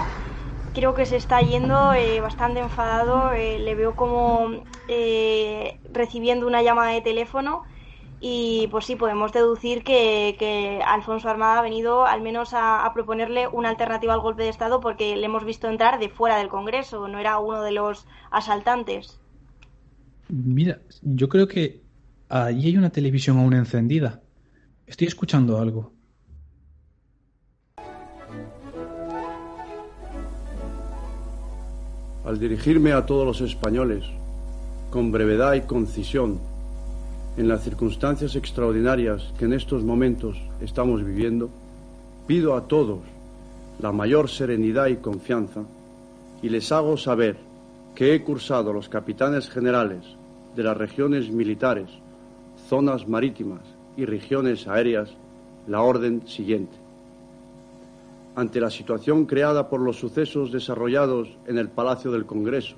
Creo 0.73 0.95
que 0.95 1.05
se 1.05 1.17
está 1.17 1.41
yendo 1.41 1.93
eh, 1.93 2.19
bastante 2.19 2.59
enfadado. 2.59 3.31
Eh, 3.33 3.59
le 3.59 3.75
veo 3.75 3.95
como 3.95 4.49
eh, 4.87 5.79
recibiendo 5.93 6.47
una 6.47 6.63
llamada 6.63 6.91
de 6.91 7.01
teléfono 7.01 7.63
y 8.19 8.67
pues 8.71 8.85
sí, 8.85 8.95
podemos 8.95 9.31
deducir 9.31 9.83
que, 9.83 10.81
Alfonso 10.85 11.29
Armada 11.29 11.59
ha 11.59 11.61
venido 11.61 12.05
al 12.05 12.21
menos 12.21 12.49
a, 12.53 12.89
proponerle 12.93 13.47
una 13.47 13.69
alternativa 13.69 14.13
al 14.13 14.21
golpe 14.21 14.43
de 14.43 14.49
Estado 14.49 14.79
porque 14.79 15.15
le 15.15 15.25
hemos 15.25 15.45
visto 15.45 15.69
entrar 15.69 15.99
de 15.99 16.09
fuera 16.09 16.37
del 16.37 16.47
Congreso, 16.47 17.07
no 17.07 17.19
era 17.19 17.37
uno 17.37 17.61
de 17.61 17.71
los 17.71 18.07
asaltantes. 18.31 19.19
Mira, 20.29 20.79
yo 21.03 21.29
creo 21.29 21.47
que 21.47 21.83
allí 22.27 22.67
hay 22.67 22.77
una 22.77 22.89
televisión 22.89 23.37
aún 23.37 23.53
encendida. 23.53 24.21
Estoy 24.87 25.07
escuchando 25.07 25.59
algo. 25.59 25.93
Al 32.25 32.39
dirigirme 32.39 32.91
a 32.91 33.05
todos 33.05 33.25
los 33.25 33.41
españoles, 33.41 34.03
con 34.89 35.11
brevedad 35.13 35.53
y 35.53 35.61
concisión, 35.61 36.41
en 37.37 37.47
las 37.47 37.63
circunstancias 37.63 38.35
extraordinarias 38.35 39.31
que 39.37 39.45
en 39.45 39.53
estos 39.53 39.83
momentos 39.83 40.41
estamos 40.59 41.05
viviendo, 41.05 41.49
pido 42.25 42.55
a 42.55 42.67
todos 42.67 42.99
la 43.79 43.91
mayor 43.91 44.27
serenidad 44.27 44.87
y 44.87 44.97
confianza 44.97 45.61
y 46.41 46.49
les 46.49 46.71
hago 46.71 46.97
saber 46.97 47.37
que 47.93 48.15
he 48.15 48.23
cursado 48.23 48.73
los 48.73 48.89
capitanes 48.89 49.49
generales 49.49 50.03
de 50.55 50.63
las 50.63 50.75
regiones 50.75 51.29
militares, 51.29 51.89
zonas 52.67 53.07
marítimas 53.07 53.61
y 53.95 54.05
regiones 54.05 54.67
aéreas 54.67 55.11
la 55.67 55.81
orden 55.81 56.27
siguiente. 56.27 56.75
Ante 58.35 58.59
la 58.59 58.71
situación 58.71 59.25
creada 59.25 59.69
por 59.69 59.79
los 59.79 59.97
sucesos 59.97 60.51
desarrollados 60.51 61.29
en 61.45 61.59
el 61.59 61.69
Palacio 61.69 62.11
del 62.11 62.25
Congreso 62.25 62.75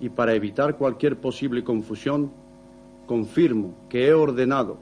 y 0.00 0.10
para 0.10 0.34
evitar 0.34 0.76
cualquier 0.76 1.16
posible 1.16 1.64
confusión, 1.64 2.30
confirmo 3.06 3.74
que 3.88 4.08
he 4.08 4.14
ordenado 4.14 4.76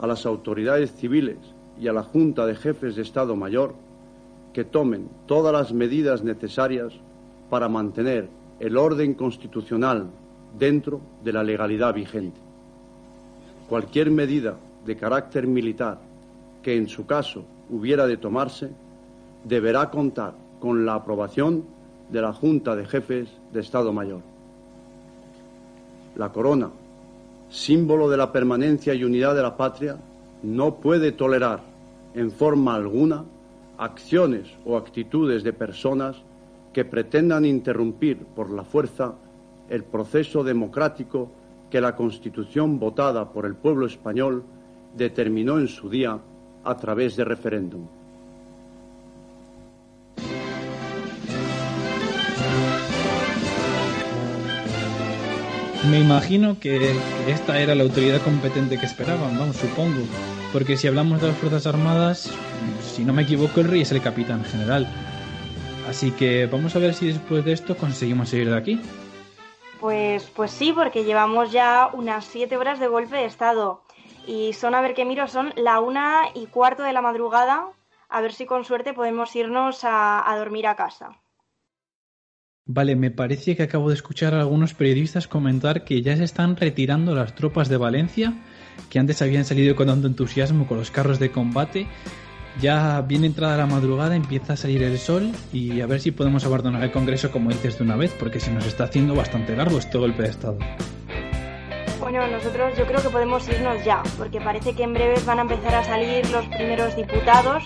a 0.00 0.06
las 0.06 0.26
autoridades 0.26 0.92
civiles 0.92 1.38
y 1.80 1.88
a 1.88 1.92
la 1.92 2.02
Junta 2.02 2.46
de 2.46 2.54
Jefes 2.54 2.96
de 2.96 3.02
Estado 3.02 3.36
Mayor 3.36 3.74
que 4.52 4.64
tomen 4.64 5.08
todas 5.26 5.52
las 5.52 5.72
medidas 5.72 6.22
necesarias 6.22 6.92
para 7.50 7.68
mantener 7.68 8.28
el 8.60 8.76
orden 8.76 9.14
constitucional 9.14 10.10
dentro 10.58 11.00
de 11.22 11.32
la 11.32 11.42
legalidad 11.42 11.94
vigente. 11.94 12.40
Cualquier 13.68 14.10
medida 14.10 14.56
de 14.84 14.96
carácter 14.96 15.46
militar 15.46 15.98
que 16.62 16.76
en 16.76 16.88
su 16.88 17.06
caso 17.06 17.44
hubiera 17.70 18.06
de 18.06 18.16
tomarse 18.16 18.70
deberá 19.44 19.90
contar 19.90 20.34
con 20.58 20.84
la 20.84 20.94
aprobación 20.94 21.64
de 22.10 22.22
la 22.22 22.32
Junta 22.32 22.74
de 22.74 22.86
Jefes 22.86 23.28
de 23.52 23.60
Estado 23.60 23.92
Mayor. 23.92 24.22
La 26.16 26.32
corona 26.32 26.70
símbolo 27.48 28.08
de 28.08 28.16
la 28.16 28.32
permanencia 28.32 28.94
y 28.94 29.04
unidad 29.04 29.34
de 29.34 29.42
la 29.42 29.56
patria, 29.56 29.96
no 30.42 30.76
puede 30.76 31.12
tolerar 31.12 31.60
en 32.14 32.30
forma 32.30 32.74
alguna 32.74 33.24
acciones 33.78 34.48
o 34.64 34.76
actitudes 34.76 35.42
de 35.42 35.52
personas 35.52 36.16
que 36.72 36.84
pretendan 36.84 37.44
interrumpir 37.44 38.18
por 38.18 38.50
la 38.50 38.64
fuerza 38.64 39.14
el 39.68 39.84
proceso 39.84 40.42
democrático 40.44 41.30
que 41.70 41.80
la 41.80 41.94
Constitución 41.94 42.78
votada 42.78 43.30
por 43.30 43.46
el 43.46 43.54
pueblo 43.54 43.86
español 43.86 44.42
determinó 44.96 45.58
en 45.58 45.68
su 45.68 45.88
día 45.88 46.18
a 46.64 46.76
través 46.76 47.16
de 47.16 47.24
referéndum. 47.24 47.86
Me 55.90 56.00
imagino 56.00 56.60
que 56.60 56.94
esta 57.28 57.58
era 57.58 57.74
la 57.74 57.82
autoridad 57.82 58.20
competente 58.20 58.78
que 58.78 58.84
esperaban, 58.84 59.38
vamos, 59.38 59.56
supongo. 59.56 60.02
Porque 60.52 60.76
si 60.76 60.86
hablamos 60.86 61.22
de 61.22 61.28
las 61.28 61.36
Fuerzas 61.38 61.66
Armadas, 61.66 62.30
si 62.82 63.06
no 63.06 63.14
me 63.14 63.22
equivoco, 63.22 63.60
el 63.60 63.68
rey 63.68 63.80
es 63.80 63.92
el 63.92 64.02
capitán 64.02 64.44
general. 64.44 64.86
Así 65.88 66.10
que 66.10 66.44
vamos 66.44 66.76
a 66.76 66.78
ver 66.78 66.92
si 66.92 67.06
después 67.06 67.42
de 67.42 67.52
esto 67.52 67.74
conseguimos 67.74 68.28
salir 68.28 68.50
de 68.50 68.56
aquí. 68.56 68.82
Pues, 69.80 70.24
pues 70.36 70.50
sí, 70.50 70.74
porque 70.74 71.04
llevamos 71.04 71.52
ya 71.52 71.88
unas 71.94 72.26
siete 72.26 72.58
horas 72.58 72.78
de 72.80 72.88
golpe 72.88 73.16
de 73.16 73.24
estado. 73.24 73.82
Y 74.26 74.52
son, 74.52 74.74
a 74.74 74.82
ver 74.82 74.92
qué 74.92 75.06
miro, 75.06 75.26
son 75.26 75.54
la 75.56 75.80
una 75.80 76.24
y 76.34 76.48
cuarto 76.48 76.82
de 76.82 76.92
la 76.92 77.00
madrugada. 77.00 77.70
A 78.10 78.20
ver 78.20 78.34
si 78.34 78.44
con 78.44 78.64
suerte 78.64 78.92
podemos 78.92 79.34
irnos 79.34 79.80
a 79.84 80.34
dormir 80.36 80.66
a 80.66 80.76
casa. 80.76 81.18
Vale, 82.70 82.96
me 82.96 83.10
parece 83.10 83.56
que 83.56 83.62
acabo 83.62 83.88
de 83.88 83.94
escuchar 83.94 84.34
a 84.34 84.40
algunos 84.40 84.74
periodistas 84.74 85.26
comentar 85.26 85.84
que 85.84 86.02
ya 86.02 86.14
se 86.18 86.24
están 86.24 86.54
retirando 86.54 87.14
las 87.14 87.34
tropas 87.34 87.70
de 87.70 87.78
Valencia, 87.78 88.34
que 88.90 88.98
antes 88.98 89.22
habían 89.22 89.46
salido 89.46 89.74
con 89.74 89.86
tanto 89.86 90.06
entusiasmo 90.06 90.66
con 90.66 90.76
los 90.76 90.90
carros 90.90 91.18
de 91.18 91.30
combate. 91.30 91.86
Ya 92.60 93.00
viene 93.00 93.26
entrada 93.26 93.56
la 93.56 93.64
madrugada, 93.64 94.16
empieza 94.16 94.52
a 94.52 94.56
salir 94.56 94.82
el 94.82 94.98
sol 94.98 95.32
y 95.50 95.80
a 95.80 95.86
ver 95.86 96.00
si 96.00 96.10
podemos 96.10 96.44
abandonar 96.44 96.82
el 96.82 96.90
Congreso 96.90 97.30
como 97.30 97.48
dices 97.48 97.78
de 97.78 97.84
una 97.84 97.96
vez, 97.96 98.14
porque 98.18 98.38
se 98.38 98.52
nos 98.52 98.66
está 98.66 98.84
haciendo 98.84 99.14
bastante 99.14 99.56
largo 99.56 99.78
este 99.78 99.96
golpe 99.96 100.24
de 100.24 100.28
Estado. 100.28 100.58
Bueno, 102.00 102.26
nosotros 102.28 102.76
yo 102.76 102.84
creo 102.84 103.00
que 103.00 103.08
podemos 103.08 103.48
irnos 103.48 103.82
ya, 103.82 104.02
porque 104.18 104.42
parece 104.42 104.74
que 104.74 104.82
en 104.82 104.92
breves 104.92 105.24
van 105.24 105.38
a 105.38 105.42
empezar 105.42 105.74
a 105.74 105.84
salir 105.84 106.28
los 106.30 106.44
primeros 106.48 106.94
diputados. 106.94 107.64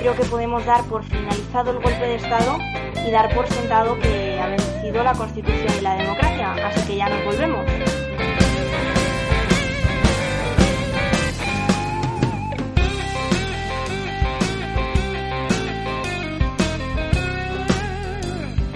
Creo 0.00 0.14
que 0.14 0.24
podemos 0.24 0.64
dar 0.64 0.84
por 0.84 1.02
finalizado 1.04 1.72
el 1.72 1.78
golpe 1.78 2.00
de 2.00 2.14
Estado 2.16 2.56
y 3.06 3.10
dar 3.10 3.34
por 3.34 3.48
sentado 3.48 3.98
que 3.98 4.38
ha 4.40 4.46
vencido 4.46 5.02
la 5.02 5.12
Constitución 5.12 5.72
y 5.78 5.80
la 5.80 5.96
democracia, 5.96 6.54
así 6.68 6.86
que 6.86 6.96
ya 6.96 7.08
nos 7.08 7.24
volvemos. 7.24 7.66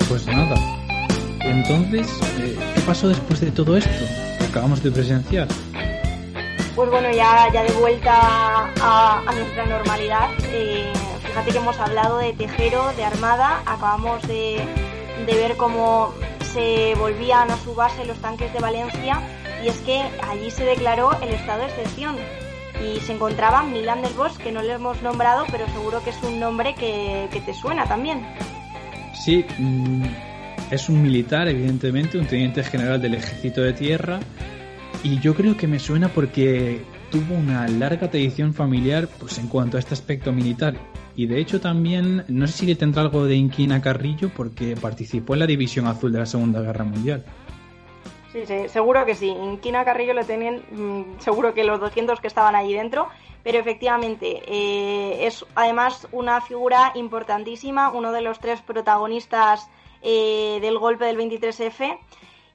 Pues 0.08 0.26
nada. 0.26 0.56
Entonces, 1.40 2.06
eh, 2.40 2.58
¿qué 2.74 2.80
pasó 2.82 3.08
después 3.08 3.40
de 3.40 3.50
todo 3.50 3.76
esto 3.76 4.04
que 4.38 4.44
acabamos 4.44 4.82
de 4.82 4.90
presenciar? 4.90 5.48
Pues 6.74 6.90
bueno, 6.90 7.10
ya, 7.12 7.50
ya 7.52 7.62
de 7.62 7.72
vuelta 7.72 8.70
a, 8.80 9.22
nuestra 9.34 9.66
normalidad. 9.66 10.30
Eh, 10.44 10.92
Fíjate 11.32 11.52
que 11.52 11.58
hemos 11.58 11.80
hablado 11.80 12.18
de 12.18 12.34
Tejero, 12.34 12.92
de 12.94 13.04
Armada, 13.04 13.62
acabamos 13.64 14.20
de, 14.28 14.60
ver 15.26 15.56
cómo 15.56 16.12
se 16.52 16.94
volvían 16.96 17.50
a 17.50 17.56
su 17.56 17.74
base 17.74 18.04
los 18.04 18.18
tanques 18.18 18.52
de 18.52 18.60
Valencia 18.60 19.18
y 19.64 19.68
es 19.68 19.78
que 19.78 20.02
allí 20.28 20.50
se 20.50 20.66
declaró 20.66 21.18
el 21.22 21.30
estado 21.30 21.60
de 21.60 21.68
excepción 21.68 22.16
y 22.84 23.00
se 23.00 23.14
encontraba 23.14 23.62
Milán 23.62 24.02
del 24.02 24.12
Bosch, 24.12 24.36
que 24.36 24.52
no 24.52 24.60
le 24.60 24.74
hemos 24.74 25.00
nombrado, 25.00 25.46
pero 25.50 25.66
seguro 25.68 26.04
que 26.04 26.10
es 26.10 26.22
un 26.22 26.38
nombre 26.38 26.74
que, 26.74 27.28
que 27.32 27.40
te 27.40 27.54
suena 27.54 27.86
también. 27.86 28.26
Sí, 29.14 29.46
mm, 29.56 30.04
es 30.70 30.90
un 30.90 31.00
militar, 31.00 31.48
evidentemente, 31.48 32.18
un 32.18 32.26
teniente 32.26 32.62
general 32.62 33.00
del 33.00 33.14
ejército 33.14 33.62
de 33.62 33.72
tierra 33.72 34.20
y 35.02 35.18
yo 35.20 35.34
creo 35.34 35.56
que 35.56 35.66
me 35.66 35.78
suena 35.78 36.08
porque 36.08 36.84
tuvo 37.10 37.36
una 37.36 37.66
larga 37.68 38.10
tradición 38.10 38.52
familiar 38.52 39.08
pues 39.18 39.38
en 39.38 39.48
cuanto 39.48 39.78
a 39.78 39.80
este 39.80 39.94
aspecto 39.94 40.30
militar 40.30 40.74
y 41.14 41.26
de 41.26 41.40
hecho 41.40 41.60
también, 41.60 42.24
no 42.28 42.46
sé 42.46 42.52
si 42.52 42.66
le 42.66 42.74
tendrá 42.74 43.02
algo 43.02 43.24
de 43.24 43.34
Inquina 43.34 43.82
Carrillo 43.82 44.30
porque 44.34 44.76
participó 44.76 45.34
en 45.34 45.40
la 45.40 45.46
División 45.46 45.86
Azul 45.86 46.12
de 46.12 46.20
la 46.20 46.26
Segunda 46.26 46.60
Guerra 46.60 46.84
Mundial. 46.84 47.24
Sí, 48.32 48.46
sí, 48.46 48.68
seguro 48.68 49.04
que 49.04 49.14
sí. 49.14 49.28
Inquina 49.28 49.84
Carrillo 49.84 50.14
lo 50.14 50.24
tenían, 50.24 50.62
mm, 50.70 51.20
seguro 51.20 51.52
que 51.52 51.64
los 51.64 51.78
200 51.80 52.18
que 52.18 52.28
estaban 52.28 52.54
allí 52.54 52.72
dentro, 52.72 53.08
pero 53.42 53.58
efectivamente 53.58 54.42
eh, 54.46 55.26
es 55.26 55.44
además 55.54 56.08
una 56.12 56.40
figura 56.40 56.92
importantísima, 56.94 57.90
uno 57.90 58.10
de 58.10 58.22
los 58.22 58.38
tres 58.38 58.62
protagonistas 58.62 59.68
eh, 60.00 60.58
del 60.62 60.78
golpe 60.78 61.04
del 61.04 61.18
23F. 61.18 61.98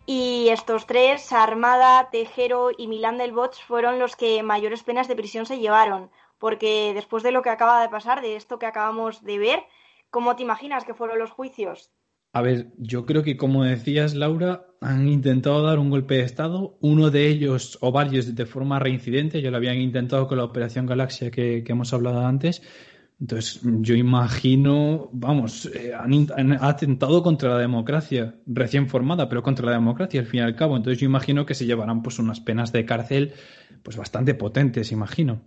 Y 0.07 0.47
estos 0.49 0.87
tres, 0.87 1.31
Armada, 1.33 2.09
Tejero 2.09 2.69
y 2.75 2.87
Milán 2.87 3.17
del 3.17 3.33
Bots, 3.33 3.61
fueron 3.61 3.99
los 3.99 4.15
que 4.15 4.41
mayores 4.41 4.81
penas 4.81 5.07
de 5.07 5.17
prisión 5.17 5.45
se 5.45 5.59
llevaron 5.59 6.09
porque 6.39 6.91
después 6.94 7.24
de 7.24 7.32
lo 7.32 7.41
que 7.41 7.50
acaba 7.50 7.82
de 7.82 7.89
pasar, 7.89 8.22
de 8.22 8.36
esto 8.36 8.60
que 8.60 8.65
acabamos 8.65 9.24
de 9.24 9.38
ver, 9.38 9.60
¿cómo 10.10 10.36
te 10.36 10.44
imaginas 10.44 10.86
que 10.86 10.94
fueron 10.94 11.20
los 11.20 11.32
juicios? 11.32 11.91
A 12.34 12.41
ver, 12.41 12.72
yo 12.77 13.06
creo 13.06 13.24
que 13.24 13.38
como 13.38 13.63
decías, 13.63 14.13
Laura, 14.13 14.67
han 14.82 15.08
intentado 15.08 15.63
dar 15.63 15.79
un 15.79 15.89
golpe 15.89 16.15
de 16.15 16.24
Estado, 16.24 16.77
uno 16.82 17.10
de 17.10 17.27
ellos 17.27 17.77
o 17.82 17.91
varios 17.91 18.36
de 18.36 18.46
forma 18.46 18.79
reincidente, 18.79 19.41
ya 19.41 19.50
lo 19.50 19.58
habían 19.58 19.77
intentado 19.77 20.27
con 20.27 20.38
la 20.38 20.44
Operación 20.44 20.86
Galaxia 20.86 21.32
que, 21.32 21.63
hemos 21.65 21.94
hablado 21.94 22.25
antes, 22.25 22.62
Entonces, 23.20 23.62
yo 23.63 23.96
imagino, 23.96 25.10
vamos, 25.13 25.65
eh, 25.74 25.94
han, 25.96 26.27
han, 26.38 26.63
atentado 26.63 27.24
contra 27.24 27.50
la 27.50 27.58
democracia, 27.58 28.36
recién 28.46 28.88
formada, 28.88 29.27
pero 29.29 29.41
contra 29.41 29.65
la 29.65 29.72
democracia 29.72 30.20
al 30.20 30.27
fin 30.27 30.41
y 30.41 30.44
al 30.44 30.56
cabo. 30.56 30.77
Entonces, 30.77 31.00
yo 31.00 31.08
imagino 31.08 31.46
que 31.48 31.56
se 31.56 31.65
llevarán 31.65 32.03
pues 32.03 32.20
unas 32.20 32.39
penas 32.39 32.72
de 32.72 32.86
cárcel 32.86 33.34
pues 33.82 33.98
bastante 33.98 34.36
potentes, 34.36 34.91
imagino. 34.91 35.41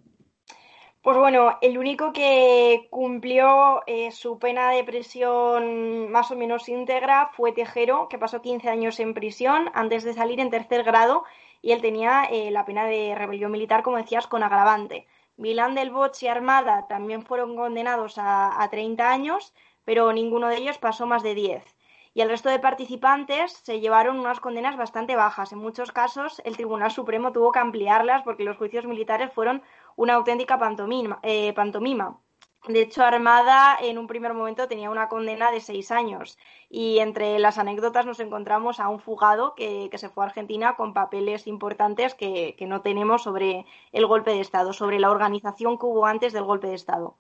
Pues 1.03 1.17
bueno, 1.17 1.57
el 1.63 1.79
único 1.79 2.13
que 2.13 2.89
cumplió 2.91 3.83
eh, 3.87 4.11
su 4.13 4.39
pena 4.39 4.71
de 4.71 4.85
prisión 4.85 6.11
más 6.11 6.31
o 6.31 6.37
menos 6.37 6.69
íntegra 6.69 7.31
fue 7.35 7.53
Tejero, 7.53 8.09
que 8.09 8.19
pasó 8.19 8.43
15 8.43 8.69
años 8.69 9.01
en 9.01 9.15
prisión 9.15 9.71
antes 9.75 10.05
de 10.05 10.13
salir 10.13 10.41
en 10.41 10.51
tercer 10.51 10.83
grado 10.85 11.25
y 11.63 11.73
él 11.73 11.81
tenía 11.81 12.25
eh, 12.25 12.51
la 12.51 12.67
pena 12.67 12.85
de 12.85 13.15
rebelión 13.15 13.51
militar, 13.51 13.83
como 13.83 13.97
decías, 13.97 14.27
con 14.27 14.43
agravante. 14.43 15.07
Milán 15.39 15.75
del 15.75 15.91
Bosch 15.91 16.23
y 16.23 16.29
Armada 16.29 16.87
también 16.87 17.23
fueron 17.23 17.57
condenados 17.57 18.19
a, 18.19 18.63
a 18.63 18.69
30 18.69 19.11
años, 19.11 19.55
pero 19.87 20.13
ninguno 20.13 20.49
de 20.49 20.59
ellos 20.59 20.77
pasó 20.79 21.07
más 21.07 21.23
de 21.23 21.35
10. 21.35 21.65
Y 22.13 22.21
el 22.23 22.29
resto 22.29 22.51
de 22.51 22.59
participantes 22.59 23.53
se 23.53 23.81
llevaron 23.81 24.19
unas 24.19 24.41
condenas 24.41 24.77
bastante 24.77 25.17
bajas. 25.17 25.53
En 25.53 25.59
muchos 25.59 25.93
casos, 25.93 26.43
el 26.45 26.57
Tribunal 26.57 26.91
Supremo 26.91 27.33
tuvo 27.33 27.53
que 27.53 27.61
ampliarlas 27.61 28.23
porque 28.23 28.45
los 28.45 28.57
juicios 28.57 28.85
militares 28.85 29.33
fueron 29.33 29.63
una 30.01 30.15
auténtica 30.15 30.59
pantomima. 30.59 31.21
Eh, 31.23 31.53
pantomima. 31.53 32.19
De 32.67 32.81
hecho, 32.81 33.03
Armada 33.03 33.77
en 33.83 33.99
un 33.99 34.07
primer 34.07 34.33
momento 34.33 34.67
tenía 34.67 34.91
una 34.91 35.09
condena 35.09 35.51
de 35.51 35.61
seis 35.61 35.91
años 35.91 36.39
y 36.71 36.99
entre 37.01 37.39
las 37.39 37.59
anécdotas 37.59 38.07
nos 38.07 38.19
encontramos 38.21 38.81
a 38.81 38.89
un 38.89 39.01
fugado 39.01 39.55
que, 39.55 39.89
que 39.91 39.99
se 39.99 40.09
fue 40.09 40.25
a 40.25 40.29
Argentina 40.29 40.75
con 40.77 40.95
papeles 40.95 41.47
importantes 41.47 42.15
que, 42.15 42.55
que, 42.59 42.67
no 42.67 42.81
tenemos 42.81 43.25
sobre 43.25 43.67
el 43.93 44.07
golpe 44.07 44.31
de 44.31 44.41
Estado, 44.41 44.73
sobre 44.73 44.99
la 44.99 45.11
organización 45.11 45.79
que 45.79 45.87
hubo 45.87 46.07
antes 46.07 46.33
del 46.33 46.45
golpe 46.45 46.69
de 46.69 46.75
Estado. 46.75 47.15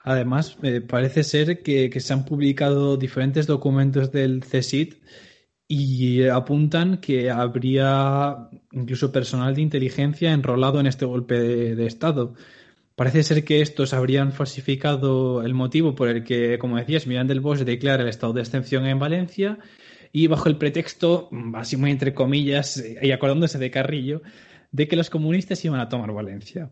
Además, 0.00 0.56
eh, 0.62 0.80
parece 0.80 1.24
ser 1.24 1.62
que, 1.62 1.90
que, 1.90 2.00
se 2.00 2.12
han 2.12 2.24
publicado 2.24 2.96
diferentes 2.96 3.46
documentos 3.46 4.12
del 4.12 4.40
CSIT 4.40 4.94
y 5.68 6.24
apuntan 6.28 6.98
que 6.98 7.30
habría 7.30 8.48
incluso 8.72 9.10
personal 9.10 9.54
de 9.54 9.62
inteligencia 9.62 10.32
enrolado 10.32 10.78
en 10.80 10.86
este 10.86 11.04
golpe 11.04 11.38
de, 11.38 11.86
Estado. 11.86 12.34
Parece 12.94 13.22
ser 13.22 13.44
que 13.44 13.60
estos 13.60 13.92
habrían 13.92 14.32
falsificado 14.32 15.42
el 15.42 15.54
motivo 15.54 15.94
por 15.94 16.08
el 16.08 16.24
que, 16.24 16.58
como 16.58 16.76
decías, 16.76 17.06
Miranda 17.06 17.34
del 17.34 17.40
Bosch 17.40 17.60
declara 17.60 18.02
el 18.02 18.08
estado 18.08 18.32
de 18.32 18.42
excepción 18.42 18.86
en 18.86 18.98
Valencia 18.98 19.58
y 20.12 20.28
bajo 20.28 20.48
el 20.48 20.56
pretexto, 20.56 21.28
así 21.54 21.76
muy 21.76 21.90
entre 21.90 22.14
comillas, 22.14 22.82
y 23.02 23.10
acordándose 23.10 23.58
de 23.58 23.70
Carrillo, 23.70 24.22
de 24.70 24.88
que 24.88 24.96
los 24.96 25.10
comunistas 25.10 25.64
iban 25.64 25.80
a 25.80 25.88
tomar 25.88 26.12
Valencia 26.12 26.70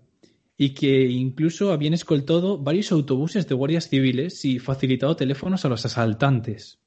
y 0.56 0.70
que 0.70 1.06
incluso 1.06 1.72
habían 1.72 1.94
escoltado 1.94 2.58
varios 2.58 2.92
autobuses 2.92 3.48
de 3.48 3.54
guardias 3.54 3.88
civiles 3.88 4.44
y 4.44 4.60
facilitado 4.60 5.16
teléfonos 5.16 5.64
a 5.64 5.68
los 5.68 5.84
asaltantes. 5.84 6.78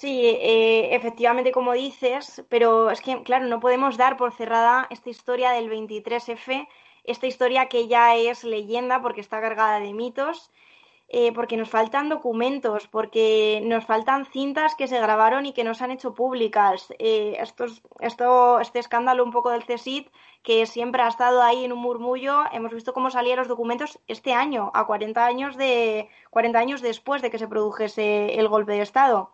Sí, 0.00 0.26
eh, 0.26 0.94
efectivamente, 0.94 1.52
como 1.52 1.72
dices, 1.72 2.44
pero 2.50 2.90
es 2.90 3.00
que, 3.00 3.22
claro, 3.22 3.46
no 3.46 3.60
podemos 3.60 3.96
dar 3.96 4.16
por 4.18 4.32
cerrada 4.32 4.86
esta 4.90 5.08
historia 5.10 5.52
del 5.52 5.70
23F 5.70 6.68
esta 7.06 7.26
historia 7.26 7.68
que 7.68 7.88
ya 7.88 8.16
es 8.16 8.44
leyenda 8.44 9.00
porque 9.00 9.20
está 9.20 9.40
cargada 9.40 9.80
de 9.80 9.92
mitos, 9.92 10.50
eh, 11.08 11.32
porque 11.32 11.56
nos 11.56 11.70
faltan 11.70 12.08
documentos, 12.08 12.88
porque 12.88 13.60
nos 13.64 13.84
faltan 13.86 14.26
cintas 14.26 14.74
que 14.74 14.88
se 14.88 15.00
grabaron 15.00 15.46
y 15.46 15.52
que 15.52 15.62
no 15.62 15.72
se 15.74 15.84
han 15.84 15.92
hecho 15.92 16.14
públicas. 16.14 16.92
Eh, 16.98 17.38
esto, 17.40 18.60
este 18.60 18.78
escándalo 18.80 19.22
un 19.22 19.30
poco 19.30 19.50
del 19.50 19.64
CSIT, 19.64 20.10
que 20.42 20.66
siempre 20.66 21.02
ha 21.02 21.08
estado 21.08 21.42
ahí 21.42 21.64
en 21.64 21.72
un 21.72 21.78
murmullo, 21.78 22.42
hemos 22.52 22.72
visto 22.74 22.92
cómo 22.92 23.10
salían 23.10 23.38
los 23.38 23.48
documentos 23.48 24.00
este 24.08 24.32
año, 24.32 24.72
a 24.74 24.84
40 24.84 25.24
años, 25.24 25.56
de, 25.56 26.08
40 26.30 26.58
años 26.58 26.82
después 26.82 27.22
de 27.22 27.30
que 27.30 27.38
se 27.38 27.48
produjese 27.48 28.34
el 28.34 28.48
golpe 28.48 28.72
de 28.72 28.82
Estado. 28.82 29.30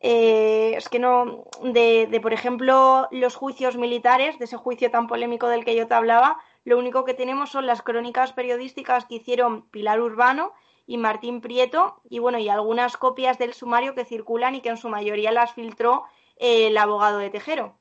Eh, 0.00 0.74
es 0.76 0.88
que 0.88 0.98
no, 0.98 1.44
de, 1.62 2.06
de, 2.08 2.20
por 2.20 2.32
ejemplo, 2.32 3.08
los 3.10 3.34
juicios 3.34 3.76
militares, 3.76 4.38
de 4.38 4.44
ese 4.44 4.56
juicio 4.56 4.90
tan 4.90 5.08
polémico 5.08 5.48
del 5.48 5.64
que 5.64 5.74
yo 5.74 5.88
te 5.88 5.94
hablaba, 5.94 6.38
lo 6.64 6.78
único 6.78 7.04
que 7.04 7.14
tenemos 7.14 7.50
son 7.50 7.66
las 7.66 7.82
crónicas 7.82 8.32
periodísticas 8.32 9.06
que 9.06 9.16
hicieron 9.16 9.62
Pilar 9.70 10.00
Urbano 10.00 10.52
y 10.86 10.98
Martín 10.98 11.40
Prieto 11.40 12.00
y 12.08 12.18
bueno, 12.18 12.38
y 12.38 12.48
algunas 12.48 12.96
copias 12.96 13.38
del 13.38 13.54
sumario 13.54 13.94
que 13.94 14.04
circulan 14.04 14.54
y 14.54 14.60
que 14.60 14.68
en 14.68 14.76
su 14.76 14.88
mayoría 14.88 15.32
las 15.32 15.52
filtró 15.52 16.04
eh, 16.36 16.68
el 16.68 16.76
abogado 16.76 17.18
de 17.18 17.30
Tejero. 17.30 17.74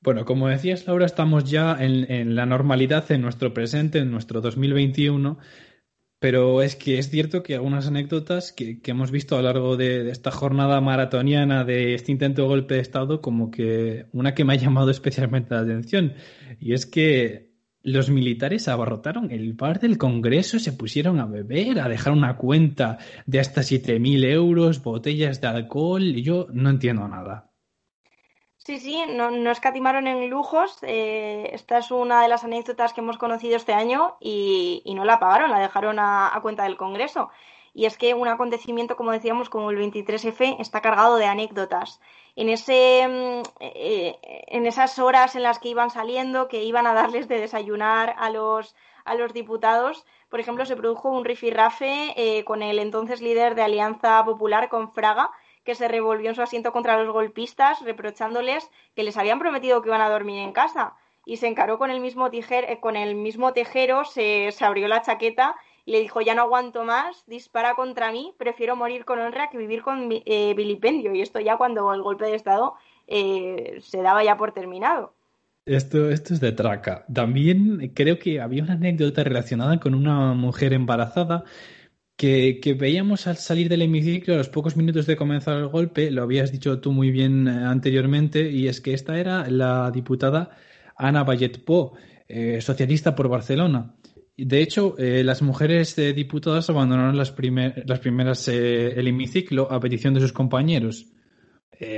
Bueno, 0.00 0.24
como 0.24 0.48
decías, 0.48 0.86
Laura, 0.86 1.06
estamos 1.06 1.50
ya 1.50 1.76
en, 1.80 2.10
en, 2.10 2.36
la 2.36 2.46
normalidad, 2.46 3.10
en 3.10 3.22
nuestro 3.22 3.52
presente, 3.52 3.98
en 3.98 4.10
nuestro 4.10 4.40
2021, 4.40 5.38
pero 6.18 6.62
es 6.62 6.76
que 6.76 6.98
es 6.98 7.10
cierto 7.10 7.42
que 7.42 7.54
algunas 7.54 7.86
anécdotas 7.86 8.52
que, 8.52 8.80
que 8.80 8.90
hemos 8.90 9.10
visto 9.10 9.36
a 9.36 9.38
lo 9.38 9.44
largo 9.44 9.76
de, 9.76 10.04
de, 10.04 10.10
esta 10.10 10.30
jornada 10.30 10.80
maratoniana 10.80 11.64
de 11.64 11.94
este 11.94 12.12
intento 12.12 12.42
de 12.42 12.48
golpe 12.48 12.74
de 12.74 12.80
Estado, 12.80 13.20
como 13.20 13.50
que 13.50 14.06
una 14.12 14.34
que 14.34 14.44
me 14.44 14.54
ha 14.54 14.56
llamado 14.56 14.90
especialmente 14.92 15.54
la 15.54 15.60
atención, 15.60 16.14
y 16.58 16.72
es 16.72 16.86
que 16.86 17.46
los 17.86 18.10
militares 18.10 18.66
abarrotaron 18.66 19.30
el 19.30 19.52
bar 19.52 19.78
del 19.78 19.96
Congreso, 19.96 20.58
se 20.58 20.72
pusieron 20.72 21.20
a 21.20 21.26
beber, 21.26 21.78
a 21.78 21.88
dejar 21.88 22.12
una 22.12 22.36
cuenta 22.36 22.98
de 23.26 23.38
hasta 23.38 23.60
7.000 23.60 24.24
euros, 24.24 24.82
botellas 24.82 25.40
de 25.40 25.46
alcohol, 25.46 26.02
y 26.02 26.22
yo 26.22 26.48
no 26.52 26.70
entiendo 26.70 27.06
nada. 27.06 27.52
Sí, 28.66 28.80
sí, 28.80 29.00
no, 29.08 29.30
no 29.30 29.52
escatimaron 29.52 30.08
en 30.08 30.28
lujos. 30.28 30.78
Eh, 30.82 31.50
esta 31.52 31.78
es 31.78 31.92
una 31.92 32.20
de 32.22 32.26
las 32.26 32.42
anécdotas 32.42 32.92
que 32.92 33.00
hemos 33.00 33.16
conocido 33.16 33.56
este 33.56 33.72
año 33.72 34.16
y, 34.18 34.82
y 34.84 34.94
no 34.94 35.04
la 35.04 35.20
pagaron, 35.20 35.52
la 35.52 35.60
dejaron 35.60 36.00
a, 36.00 36.36
cuenta 36.42 36.64
del 36.64 36.76
Congreso. 36.76 37.30
Y 37.74 37.84
es 37.86 37.96
que 37.96 38.14
un 38.14 38.26
acontecimiento, 38.26 38.96
como 38.96 39.12
decíamos, 39.12 39.50
como 39.50 39.70
el 39.70 39.78
23F, 39.78 40.56
está 40.58 40.80
cargado 40.80 41.14
de 41.14 41.26
anécdotas. 41.26 42.00
En, 42.34 42.48
ese, 42.48 43.06
mm, 43.06 43.42
eh, 43.60 44.18
en 44.48 44.66
esas 44.66 44.98
horas 44.98 45.36
en 45.36 45.44
las 45.44 45.60
que 45.60 45.68
iban 45.68 45.90
saliendo, 45.90 46.48
que 46.48 46.64
iban 46.64 46.88
a 46.88 46.94
darles 46.94 47.28
de 47.28 47.38
desayunar 47.38 48.16
a 48.18 48.30
los, 48.30 48.74
a 49.04 49.14
los 49.14 49.32
diputados, 49.32 50.04
por 50.28 50.40
ejemplo, 50.40 50.66
se 50.66 50.74
produjo 50.74 51.08
un 51.08 51.24
rifirrafe 51.24 52.14
eh, 52.16 52.44
con 52.44 52.64
el 52.64 52.80
entonces 52.80 53.20
líder 53.20 53.54
de 53.54 53.62
Alianza 53.62 54.24
Popular, 54.24 54.68
con 54.68 54.90
Fraga, 54.90 55.30
que 55.66 55.74
se 55.74 55.88
revolvió 55.88 56.30
en 56.30 56.36
su 56.36 56.42
asiento 56.42 56.72
contra 56.72 57.02
los 57.02 57.12
golpistas, 57.12 57.82
reprochándoles 57.82 58.70
que 58.94 59.02
les 59.02 59.18
habían 59.18 59.40
prometido 59.40 59.82
que 59.82 59.88
iban 59.88 60.00
a 60.00 60.08
dormir 60.08 60.38
en 60.38 60.52
casa. 60.52 60.94
Y 61.26 61.38
se 61.38 61.48
encaró 61.48 61.76
con 61.76 61.90
el 61.90 62.00
mismo, 62.00 62.30
eh, 62.32 62.78
con 62.80 62.96
el 62.96 63.16
mismo 63.16 63.52
tejero, 63.52 64.04
se, 64.04 64.52
se 64.52 64.64
abrió 64.64 64.86
la 64.86 65.02
chaqueta 65.02 65.56
y 65.84 65.92
le 65.92 66.00
dijo, 66.00 66.20
ya 66.20 66.34
no 66.34 66.42
aguanto 66.42 66.84
más, 66.84 67.24
dispara 67.26 67.74
contra 67.74 68.12
mí, 68.12 68.32
prefiero 68.38 68.76
morir 68.76 69.04
con 69.04 69.18
honra 69.18 69.50
que 69.50 69.58
vivir 69.58 69.82
con 69.82 70.08
eh, 70.10 70.54
vilipendio. 70.54 71.12
Y 71.14 71.20
esto 71.20 71.40
ya 71.40 71.56
cuando 71.56 71.92
el 71.92 72.00
golpe 72.00 72.26
de 72.26 72.36
Estado 72.36 72.74
eh, 73.08 73.78
se 73.82 74.02
daba 74.02 74.22
ya 74.22 74.36
por 74.36 74.52
terminado. 74.52 75.14
Esto, 75.64 76.10
esto 76.10 76.32
es 76.32 76.40
de 76.40 76.52
traca. 76.52 77.04
También 77.12 77.92
creo 77.92 78.20
que 78.20 78.40
había 78.40 78.62
una 78.62 78.74
anécdota 78.74 79.24
relacionada 79.24 79.80
con 79.80 79.96
una 79.96 80.32
mujer 80.32 80.72
embarazada 80.72 81.42
que, 82.16 82.76
veíamos 82.78 83.26
al 83.26 83.36
salir 83.36 83.68
del 83.68 83.82
hemiciclo 83.82 84.34
a 84.34 84.38
los 84.38 84.48
pocos 84.48 84.76
minutos 84.76 85.06
de 85.06 85.16
comenzar 85.16 85.58
el 85.58 85.68
golpe, 85.68 86.10
lo 86.10 86.22
habías 86.22 86.50
dicho 86.50 86.80
tú 86.80 86.92
muy 86.92 87.10
bien 87.10 87.46
eh, 87.46 87.50
anteriormente, 87.50 88.50
y 88.50 88.68
es 88.68 88.80
que 88.80 88.94
esta 88.94 89.18
era 89.18 89.48
la 89.50 89.90
diputada 89.90 90.56
Ana 90.96 91.24
Valletpo, 91.24 91.96
eh, 92.26 92.60
socialista 92.60 93.14
por 93.14 93.28
Barcelona. 93.28 93.94
De 94.36 94.60
hecho, 94.60 94.96
eh, 94.98 95.22
las 95.24 95.42
mujeres 95.42 95.96
diputadas 95.96 96.68
abandonaron 96.68 97.16
las, 97.16 97.30
primer, 97.30 97.84
las 97.86 98.00
primeras 98.00 98.48
el 98.48 99.06
hemiciclo 99.06 99.70
a 99.70 99.80
petición 99.80 100.12
de 100.12 100.20
sus 100.20 100.32
compañeros, 100.32 101.06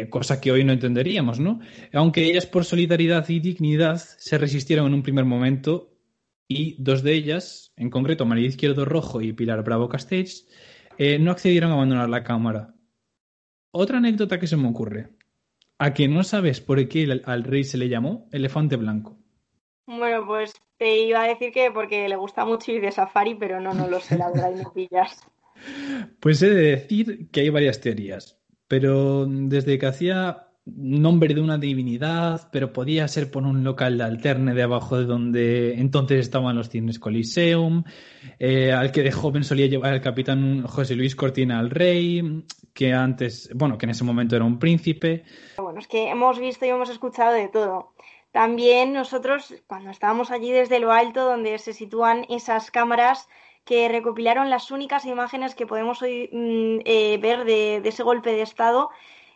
cosa 0.08 0.40
que 0.40 0.52
hoy 0.52 0.62
no 0.62 0.72
entenderíamos, 0.72 1.40
¿no? 1.40 1.58
Aunque 1.92 2.24
ellas 2.24 2.46
por 2.46 2.64
solidaridad 2.64 3.28
y 3.28 3.40
dignidad 3.40 3.96
se 3.96 4.38
resistieron 4.38 4.86
en 4.86 4.94
un 4.94 5.02
primer 5.02 5.24
momento 5.24 5.97
y 6.48 6.82
dos 6.82 7.02
de 7.02 7.12
ellas, 7.12 7.72
en 7.76 7.90
concreto 7.90 8.24
María 8.24 8.48
Izquierdo 8.48 8.86
Rojo 8.86 9.20
y 9.20 9.34
Pilar 9.34 9.62
Bravo 9.62 9.88
Castells, 9.88 10.48
eh, 10.96 11.18
no 11.18 11.30
accedieron 11.30 11.70
a 11.70 11.74
abandonar 11.74 12.08
la 12.08 12.24
Cámara. 12.24 12.74
Otra 13.70 13.98
anécdota 13.98 14.40
que 14.40 14.46
se 14.46 14.56
me 14.56 14.68
ocurre. 14.68 15.10
¿A 15.78 15.94
que 15.94 16.08
no 16.08 16.24
sabes 16.24 16.60
por 16.60 16.88
qué 16.88 17.20
al 17.24 17.44
rey 17.44 17.62
se 17.62 17.78
le 17.78 17.88
llamó 17.88 18.28
elefante 18.32 18.76
blanco? 18.76 19.16
Bueno, 19.86 20.26
pues 20.26 20.52
te 20.76 21.02
iba 21.02 21.22
a 21.22 21.28
decir 21.28 21.52
que 21.52 21.70
porque 21.70 22.08
le 22.08 22.16
gusta 22.16 22.44
mucho 22.44 22.72
ir 22.72 22.80
de 22.80 22.90
safari, 22.90 23.34
pero 23.34 23.60
no, 23.60 23.74
no 23.74 23.86
lo 23.86 24.00
sé, 24.00 24.18
la 24.18 24.30
verdad, 24.30 24.50
y 24.52 24.56
me 24.56 24.64
pillas. 24.74 25.20
Pues 26.20 26.40
he 26.40 26.50
de 26.50 26.70
decir 26.76 27.30
que 27.32 27.40
hay 27.40 27.50
varias 27.50 27.80
teorías, 27.80 28.40
pero 28.68 29.26
desde 29.26 29.76
que 29.76 29.86
hacía 29.86 30.47
nombre 30.76 31.34
de 31.34 31.40
una 31.40 31.58
divinidad, 31.58 32.48
pero 32.52 32.72
podía 32.72 33.08
ser 33.08 33.30
por 33.30 33.44
un 33.44 33.64
local 33.64 33.98
de 33.98 34.04
alterne 34.04 34.54
de 34.54 34.62
abajo 34.62 34.98
de 34.98 35.04
donde 35.04 35.74
entonces 35.74 36.20
estaban 36.20 36.56
los 36.56 36.68
cines 36.68 36.98
Coliseum, 36.98 37.84
eh, 38.38 38.72
al 38.72 38.92
que 38.92 39.02
de 39.02 39.12
joven 39.12 39.44
solía 39.44 39.66
llevar 39.66 39.94
el 39.94 40.00
capitán 40.00 40.62
José 40.66 40.94
Luis 40.94 41.16
Cortina 41.16 41.58
al 41.58 41.70
rey, 41.70 42.44
que 42.74 42.92
antes, 42.92 43.50
bueno, 43.54 43.78
que 43.78 43.86
en 43.86 43.90
ese 43.90 44.04
momento 44.04 44.36
era 44.36 44.44
un 44.44 44.58
príncipe. 44.58 45.24
Bueno, 45.56 45.80
es 45.80 45.88
que 45.88 46.08
hemos 46.10 46.38
visto 46.38 46.64
y 46.64 46.68
hemos 46.68 46.90
escuchado 46.90 47.32
de 47.32 47.48
todo. 47.48 47.92
También 48.32 48.92
nosotros, 48.92 49.54
cuando 49.66 49.90
estábamos 49.90 50.30
allí 50.30 50.50
desde 50.50 50.78
lo 50.78 50.92
alto, 50.92 51.24
donde 51.24 51.58
se 51.58 51.72
sitúan 51.72 52.26
esas 52.28 52.70
cámaras 52.70 53.28
que 53.64 53.88
recopilaron 53.88 54.48
las 54.48 54.70
únicas 54.70 55.04
imágenes 55.04 55.54
que 55.54 55.66
podemos 55.66 56.00
hoy 56.00 56.30
mm, 56.32 56.78
eh, 56.86 57.18
ver 57.20 57.44
de, 57.44 57.82
ese 57.84 58.02
golpe 58.02 58.30
de 58.30 58.42
Estado. 58.42 58.90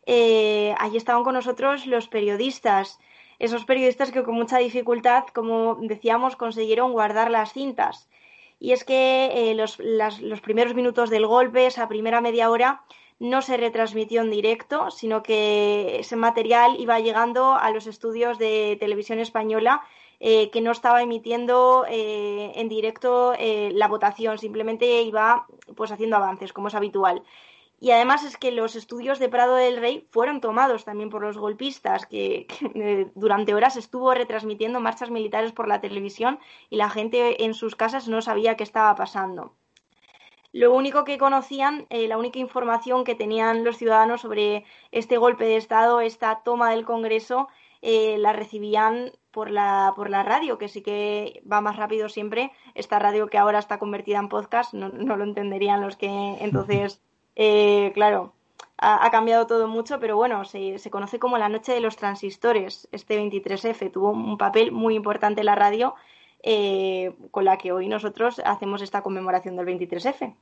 Eh, 0.07 0.75
allí 0.79 0.97
estaban 0.97 1.25
con 1.25 1.35
nosotros 1.35 1.87
los 1.87 2.09
periodistas, 2.09 2.99
esos 3.39 3.65
periodistas 3.65 4.13
que 4.13 4.23
con 4.23 4.35
mucha 4.35 4.59
dificultad, 4.59 5.25
como 5.35 5.77
decíamos, 5.81 6.37
consiguieron 6.37 6.93
guardar 6.93 7.31
las 7.31 7.53
cintas. 7.53 8.09
Y 8.59 8.73
es 8.73 8.85
que 8.85 9.51
eh, 9.51 9.55
los, 9.55 9.79
los 9.79 10.41
primeros 10.41 10.75
minutos 10.75 11.11
del 11.11 11.27
golpe, 11.27 11.67
esa 11.67 11.89
primera 11.89 12.21
media 12.21 12.51
hora, 12.51 12.83
no 13.19 13.41
se 13.41 13.57
retransmitió 13.57 14.21
en 14.23 14.31
directo, 14.31 14.91
sino 14.91 15.23
que 15.23 16.01
ese 16.01 16.17
material 16.17 16.77
iba 16.81 16.99
llegando 16.99 17.55
a 17.55 17.71
los 17.71 17.87
estudios 17.87 18.39
de 18.39 18.77
televisión 18.81 19.21
española 19.21 19.83
eh, 20.19 20.51
que 20.51 20.61
no 20.61 20.71
estaba 20.71 21.03
emitiendo 21.03 21.85
eh, 21.89 22.53
en 22.55 22.69
directo 22.69 23.35
eh, 23.39 23.71
la 23.75 23.89
votación, 23.89 24.39
simplemente 24.39 25.03
iba 25.03 25.47
pues 25.77 25.91
haciendo 25.91 26.17
avances, 26.17 26.53
como 26.53 26.69
es 26.69 26.75
habitual. 26.75 27.23
Y 27.83 27.91
además 27.91 28.23
es 28.23 28.37
que 28.37 28.53
los 28.53 28.77
estudios 28.77 29.19
de 29.19 29.29
Prado 29.29 29.57
del 29.57 29.77
Rey 29.77 30.07
fueron 30.13 30.41
tomados 30.41 30.85
también 30.85 31.11
por 31.11 31.23
los 31.23 31.37
golpistas, 31.37 32.07
que, 32.07 32.47
durante 33.17 33.55
horas 33.57 33.75
estuvo 33.77 34.15
retransmitiendo 34.15 34.79
marchas 34.79 35.11
militares 35.11 35.51
por 35.51 35.67
la 35.67 35.81
televisión 35.81 36.39
y 36.71 36.77
la 36.77 36.89
gente 36.89 37.43
en 37.43 37.55
sus 37.55 37.75
casas 37.75 38.07
no 38.07 38.23
sabía 38.23 38.57
qué 38.57 38.63
estaba 38.63 38.95
pasando. 38.95 39.57
Lo 40.53 40.73
único 40.73 41.03
que 41.03 41.19
conocían, 41.19 41.89
la 41.91 42.19
única 42.19 42.39
información 42.39 43.03
que 43.03 43.17
tenían 43.17 43.65
los 43.65 43.79
ciudadanos 43.79 44.21
sobre 44.21 44.65
este 44.93 45.17
golpe 45.17 45.45
de 45.45 45.57
Estado, 45.57 46.01
esta 46.01 46.45
toma 46.45 46.71
del 46.71 46.85
Congreso, 46.85 47.49
la 47.83 48.33
recibían 48.33 49.11
por 49.33 49.51
la, 49.51 49.93
por 49.97 50.09
la 50.09 50.23
radio, 50.23 50.57
que 50.57 50.69
sí 50.69 50.83
que 50.83 51.43
va 51.51 51.61
más 51.61 51.75
rápido 51.75 52.09
siempre. 52.09 52.53
Esta 52.77 53.01
radio 53.01 53.27
que 53.27 53.39
ahora 53.39 53.59
está 53.59 53.81
convertida 53.81 54.21
en 54.21 54.29
podcast, 54.29 54.73
no, 54.73 55.17
lo 55.17 55.25
entenderían 55.25 55.81
los 55.81 55.97
que 55.97 56.07
entonces, 56.41 57.03
eh, 57.37 57.93
claro, 57.95 58.33
ha, 58.79 59.11
cambiado 59.11 59.47
todo 59.47 59.69
mucho, 59.69 60.01
pero 60.01 60.17
bueno, 60.17 60.45
se, 60.45 60.79
se, 60.79 60.91
conoce 60.91 61.19
como 61.19 61.39
la 61.39 61.49
noche 61.49 61.73
de 61.73 61.81
los 61.81 61.97
transistores. 61.97 62.89
Este 62.93 63.21
23F 63.21 63.93
tuvo 63.93 64.11
un 64.11 64.37
papel 64.37 64.73
muy 64.73 64.97
importante 64.97 65.41
en 65.41 65.47
la 65.47 65.55
radio, 65.55 65.95
eh, 66.43 67.15
con 67.31 67.45
la 67.45 67.59
que 67.59 67.73
hoy 67.73 67.89
nosotros 67.89 68.41
hacemos 68.45 68.83
esta 68.83 69.03
conmemoración 69.03 69.57
del 69.57 69.67
23F. 69.67 70.35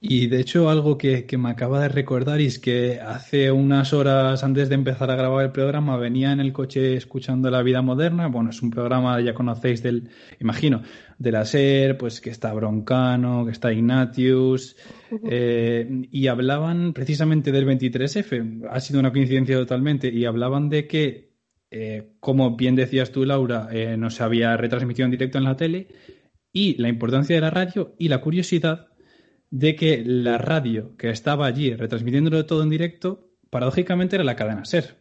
Y 0.00 0.28
de 0.28 0.40
hecho 0.40 0.70
algo 0.70 0.96
que, 0.96 1.26
me 1.38 1.50
acaba 1.50 1.80
de 1.80 1.88
recordar 1.88 2.40
es 2.40 2.60
que 2.60 3.00
hace 3.00 3.50
unas 3.50 3.92
horas 3.92 4.44
antes 4.44 4.68
de 4.68 4.76
empezar 4.76 5.10
a 5.10 5.16
grabar 5.16 5.44
el 5.44 5.50
programa 5.50 5.96
venía 5.96 6.30
en 6.30 6.38
el 6.38 6.52
coche 6.52 6.94
escuchando 6.94 7.50
La 7.50 7.62
Vida 7.62 7.82
Moderna. 7.82 8.28
Bueno, 8.28 8.50
es 8.50 8.62
un 8.62 8.70
programa, 8.70 9.20
ya 9.20 9.34
conocéis 9.34 9.82
del, 9.82 10.10
imagino, 10.38 10.82
de 11.18 11.32
la 11.32 11.44
SER, 11.44 11.98
pues 11.98 12.20
que 12.20 12.30
está 12.30 12.52
Broncano, 12.52 13.44
que 13.44 13.50
está 13.50 13.72
Ignatius, 13.72 14.76
eh, 15.24 16.06
y 16.12 16.28
hablaban 16.28 16.92
precisamente 16.92 17.50
del 17.50 17.66
23F. 17.66 18.68
Ha 18.70 18.78
sido 18.78 19.00
una 19.00 19.10
coincidencia 19.10 19.56
totalmente, 19.56 20.08
y 20.12 20.26
hablaban 20.26 20.68
de 20.68 20.86
que, 20.86 21.32
eh, 21.72 22.12
como 22.20 22.56
bien 22.56 22.76
decías 22.76 23.10
tú, 23.10 23.24
Laura, 23.24 23.68
eh, 23.72 23.96
no 23.96 24.10
se 24.10 24.22
había 24.22 24.56
retransmitido 24.56 25.06
en 25.06 25.10
directo 25.10 25.38
en 25.38 25.44
la 25.44 25.56
tele, 25.56 25.88
y 26.52 26.80
la 26.80 26.88
importancia 26.88 27.34
de 27.34 27.40
la 27.40 27.50
radio 27.50 27.96
y 27.98 28.08
la 28.08 28.20
curiosidad 28.20 28.88
de 29.50 29.76
que 29.76 30.02
la 30.04 30.38
radio 30.38 30.96
que 30.96 31.10
estaba 31.10 31.46
allí 31.46 31.74
retransmitiéndolo 31.74 32.46
todo 32.46 32.62
en 32.62 32.70
directo, 32.70 33.28
paradójicamente 33.50 34.16
era 34.16 34.24
la 34.24 34.36
cadena 34.36 34.64
SER. 34.64 34.96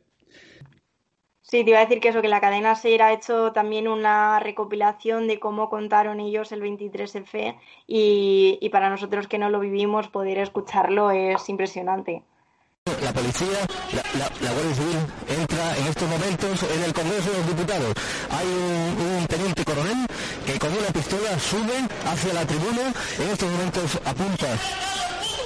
Sí, 1.41 1.63
te 1.63 1.69
iba 1.69 1.79
a 1.79 1.85
decir 1.85 2.01
que 2.01 2.09
eso, 2.09 2.21
que 2.21 2.27
la 2.27 2.41
cadena 2.41 2.75
SER 2.75 3.01
ha 3.01 3.13
hecho 3.13 3.53
también 3.53 3.87
una 3.87 4.39
recopilación 4.39 5.27
de 5.27 5.39
cómo 5.39 5.69
contaron 5.69 6.19
ellos 6.19 6.51
el 6.51 6.61
23F 6.61 7.57
y, 7.87 8.57
y 8.61 8.69
para 8.69 8.89
nosotros 8.89 9.27
que 9.27 9.37
no 9.37 9.49
lo 9.49 9.61
vivimos, 9.61 10.09
poder 10.09 10.39
escucharlo 10.39 11.11
es 11.11 11.47
impresionante. 11.47 12.23
La 13.03 13.11
policía, 13.11 13.59
la, 14.17 14.51
Guardia 14.51 14.75
Civil 14.75 14.97
entra 15.27 15.77
en 15.77 15.87
estos 15.87 16.09
momentos 16.09 16.63
en 16.63 16.83
el 16.83 16.93
Congreso 16.93 17.31
de 17.31 17.37
los 17.37 17.47
Diputados. 17.47 17.93
Hay 18.31 18.47
un, 18.47 19.27
teniente 19.27 19.65
coronel 19.65 20.07
que 20.45 20.57
con 20.57 20.71
una 20.71 20.87
pistola 20.87 21.37
sube 21.39 21.87
hacia 22.05 22.33
la 22.33 22.45
tribuna. 22.45 22.93
En 23.19 23.29
estos 23.29 23.51
momentos 23.51 23.99
apunta 24.05 24.47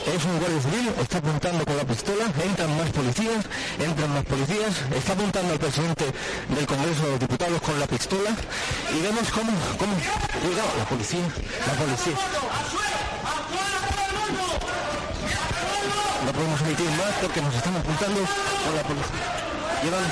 es 0.06 0.26
un 0.26 0.40
guardia 0.40 0.62
civil, 0.62 0.94
está 1.00 1.18
apuntando 1.20 1.66
con 1.66 1.78
la 1.78 1.84
pistola, 1.84 2.26
entran 2.44 2.78
más 2.78 2.90
policías, 2.90 3.46
entran 3.80 4.14
más 4.14 4.26
policías, 4.26 4.74
está 4.96 5.14
apuntando 5.14 5.54
al 5.54 5.60
presidente 5.60 6.06
del 6.50 6.66
Congreso 6.66 7.04
de 7.06 7.12
los 7.12 7.20
Diputados 7.20 7.62
con 7.62 7.80
la 7.80 7.88
pistola 7.88 8.32
y 8.90 9.02
vemos 9.02 9.30
cómo, 9.30 9.52
cómo 9.78 9.94
llega 10.42 10.64
la 10.78 10.86
policía, 10.86 11.26
la 11.68 11.74
policía. 11.74 12.81
No 16.32 16.38
podemos 16.38 16.62
emitir 16.62 16.90
más 16.92 17.14
porque 17.20 17.42
nos 17.42 17.54
están 17.54 17.76
apuntando 17.76 18.22
con 18.22 18.74
la 18.74 18.84
policía. 18.84 19.84
Llevan... 19.84 20.04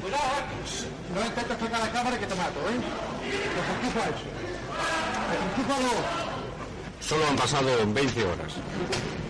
Cuidado, 0.00 0.22
¿eh? 0.38 1.12
No 1.12 1.26
intentes 1.26 1.58
tocar 1.58 1.80
la 1.80 1.90
cámara 1.90 2.16
que 2.16 2.26
te 2.26 2.34
mato, 2.36 2.60
¿eh? 2.70 2.78
Desenchufa 3.26 4.06
eso. 4.06 4.26
Desenchúfalo. 5.32 5.90
Solo 7.00 7.26
han 7.26 7.36
pasado 7.36 7.92
20 7.92 8.24
horas. 8.24 8.52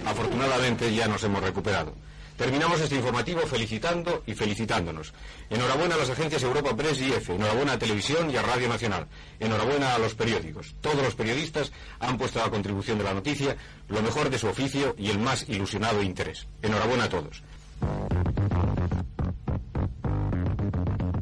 Afortunadamente 0.05 0.93
ya 0.93 1.09
nos 1.09 1.25
hemos 1.25 1.43
recuperado. 1.43 1.95
Terminamos 2.41 2.81
este 2.81 2.97
informativo 2.97 3.43
felicitando 3.43 4.23
y 4.25 4.33
felicitándonos. 4.33 5.13
Enhorabuena 5.51 5.97
a 5.97 5.99
las 5.99 6.09
agencias 6.09 6.43
Europa 6.43 6.75
Press 6.75 6.99
y 7.03 7.13
EFE, 7.13 7.35
enhorabuena 7.35 7.73
a 7.73 7.79
Televisión 7.79 8.31
y 8.31 8.37
a 8.39 8.43
Radio 8.43 8.67
Nacional, 8.67 9.09
enhorabuena 9.39 9.95
a 9.95 9.99
los 9.99 10.15
periódicos. 10.15 10.75
Todos 10.81 11.03
los 11.03 11.15
periodistas 11.15 11.71
han 11.99 12.17
puesto 12.17 12.41
a 12.41 12.45
la 12.45 12.51
contribución 12.51 12.97
de 12.97 13.05
la 13.05 13.13
noticia 13.13 13.59
lo 13.89 14.01
mejor 14.01 14.31
de 14.31 14.39
su 14.39 14.47
oficio 14.49 14.95
y 14.97 15.11
el 15.11 15.19
más 15.19 15.47
ilusionado 15.51 16.03
interés. 16.03 16.47
Enhorabuena 16.63 17.05
a 17.05 17.09
todos. 17.11 17.43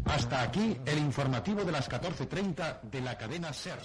Hasta 0.04 0.42
aquí 0.42 0.76
el 0.87 0.98
informativo 0.98 1.64
de 1.64 1.72
las 1.72 1.90
14.30 1.90 2.83
de 2.83 3.00
la 3.00 3.18
cadena 3.18 3.52
SER. 3.52 3.81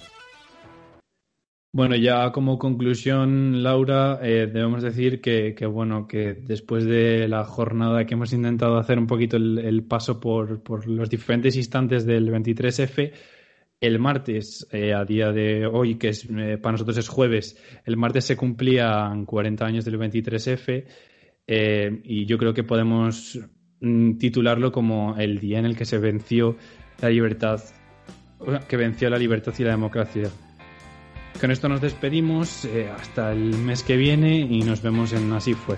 Bueno, 1.74 1.96
ya 1.96 2.30
como 2.30 2.56
conclusión, 2.56 3.64
Laura, 3.64 4.20
eh, 4.22 4.46
debemos 4.46 4.80
decir 4.80 5.20
que, 5.20 5.56
bueno, 5.66 6.06
que 6.06 6.32
después 6.34 6.84
de 6.84 7.26
la 7.26 7.42
jornada 7.42 8.06
que 8.06 8.14
hemos 8.14 8.32
intentado 8.32 8.78
hacer 8.78 8.96
un 8.96 9.08
poquito 9.08 9.36
el, 9.36 9.82
paso 9.82 10.20
por, 10.20 10.86
los 10.86 11.10
diferentes 11.10 11.56
instantes 11.56 12.06
del 12.06 12.30
23F, 12.30 13.10
el 13.80 13.98
martes, 13.98 14.68
eh, 14.70 14.94
a 14.94 15.04
día 15.04 15.32
de 15.32 15.66
hoy, 15.66 15.96
que 15.96 16.10
es, 16.10 16.28
eh, 16.30 16.58
para 16.62 16.74
nosotros 16.74 16.96
es 16.96 17.08
jueves, 17.08 17.60
el 17.84 17.96
martes 17.96 18.24
se 18.24 18.36
cumplían 18.36 19.26
40 19.26 19.66
años 19.66 19.84
del 19.84 19.98
23F 19.98 20.84
y 22.04 22.24
yo 22.24 22.38
creo 22.38 22.54
que 22.54 22.62
podemos 22.62 23.36
mm, 23.80 24.18
titularlo 24.18 24.70
como 24.70 25.16
el 25.18 25.40
día 25.40 25.58
en 25.58 25.64
el 25.64 25.76
que 25.76 25.86
se 25.86 25.98
venció 25.98 26.56
la 27.02 27.10
libertad, 27.10 27.60
que 28.68 28.76
venció 28.76 29.10
la 29.10 29.18
libertad 29.18 29.52
y 29.58 29.64
la 29.64 29.70
democracia. 29.72 30.30
Con 31.40 31.50
esto 31.50 31.68
nos 31.68 31.80
despedimos 31.80 32.64
eh, 32.64 32.90
hasta 32.90 33.32
el 33.32 33.56
mes 33.58 33.82
que 33.82 33.96
viene 33.96 34.38
y 34.38 34.62
nos 34.62 34.82
vemos 34.82 35.12
en 35.12 35.32
Así 35.32 35.54
fue. 35.54 35.76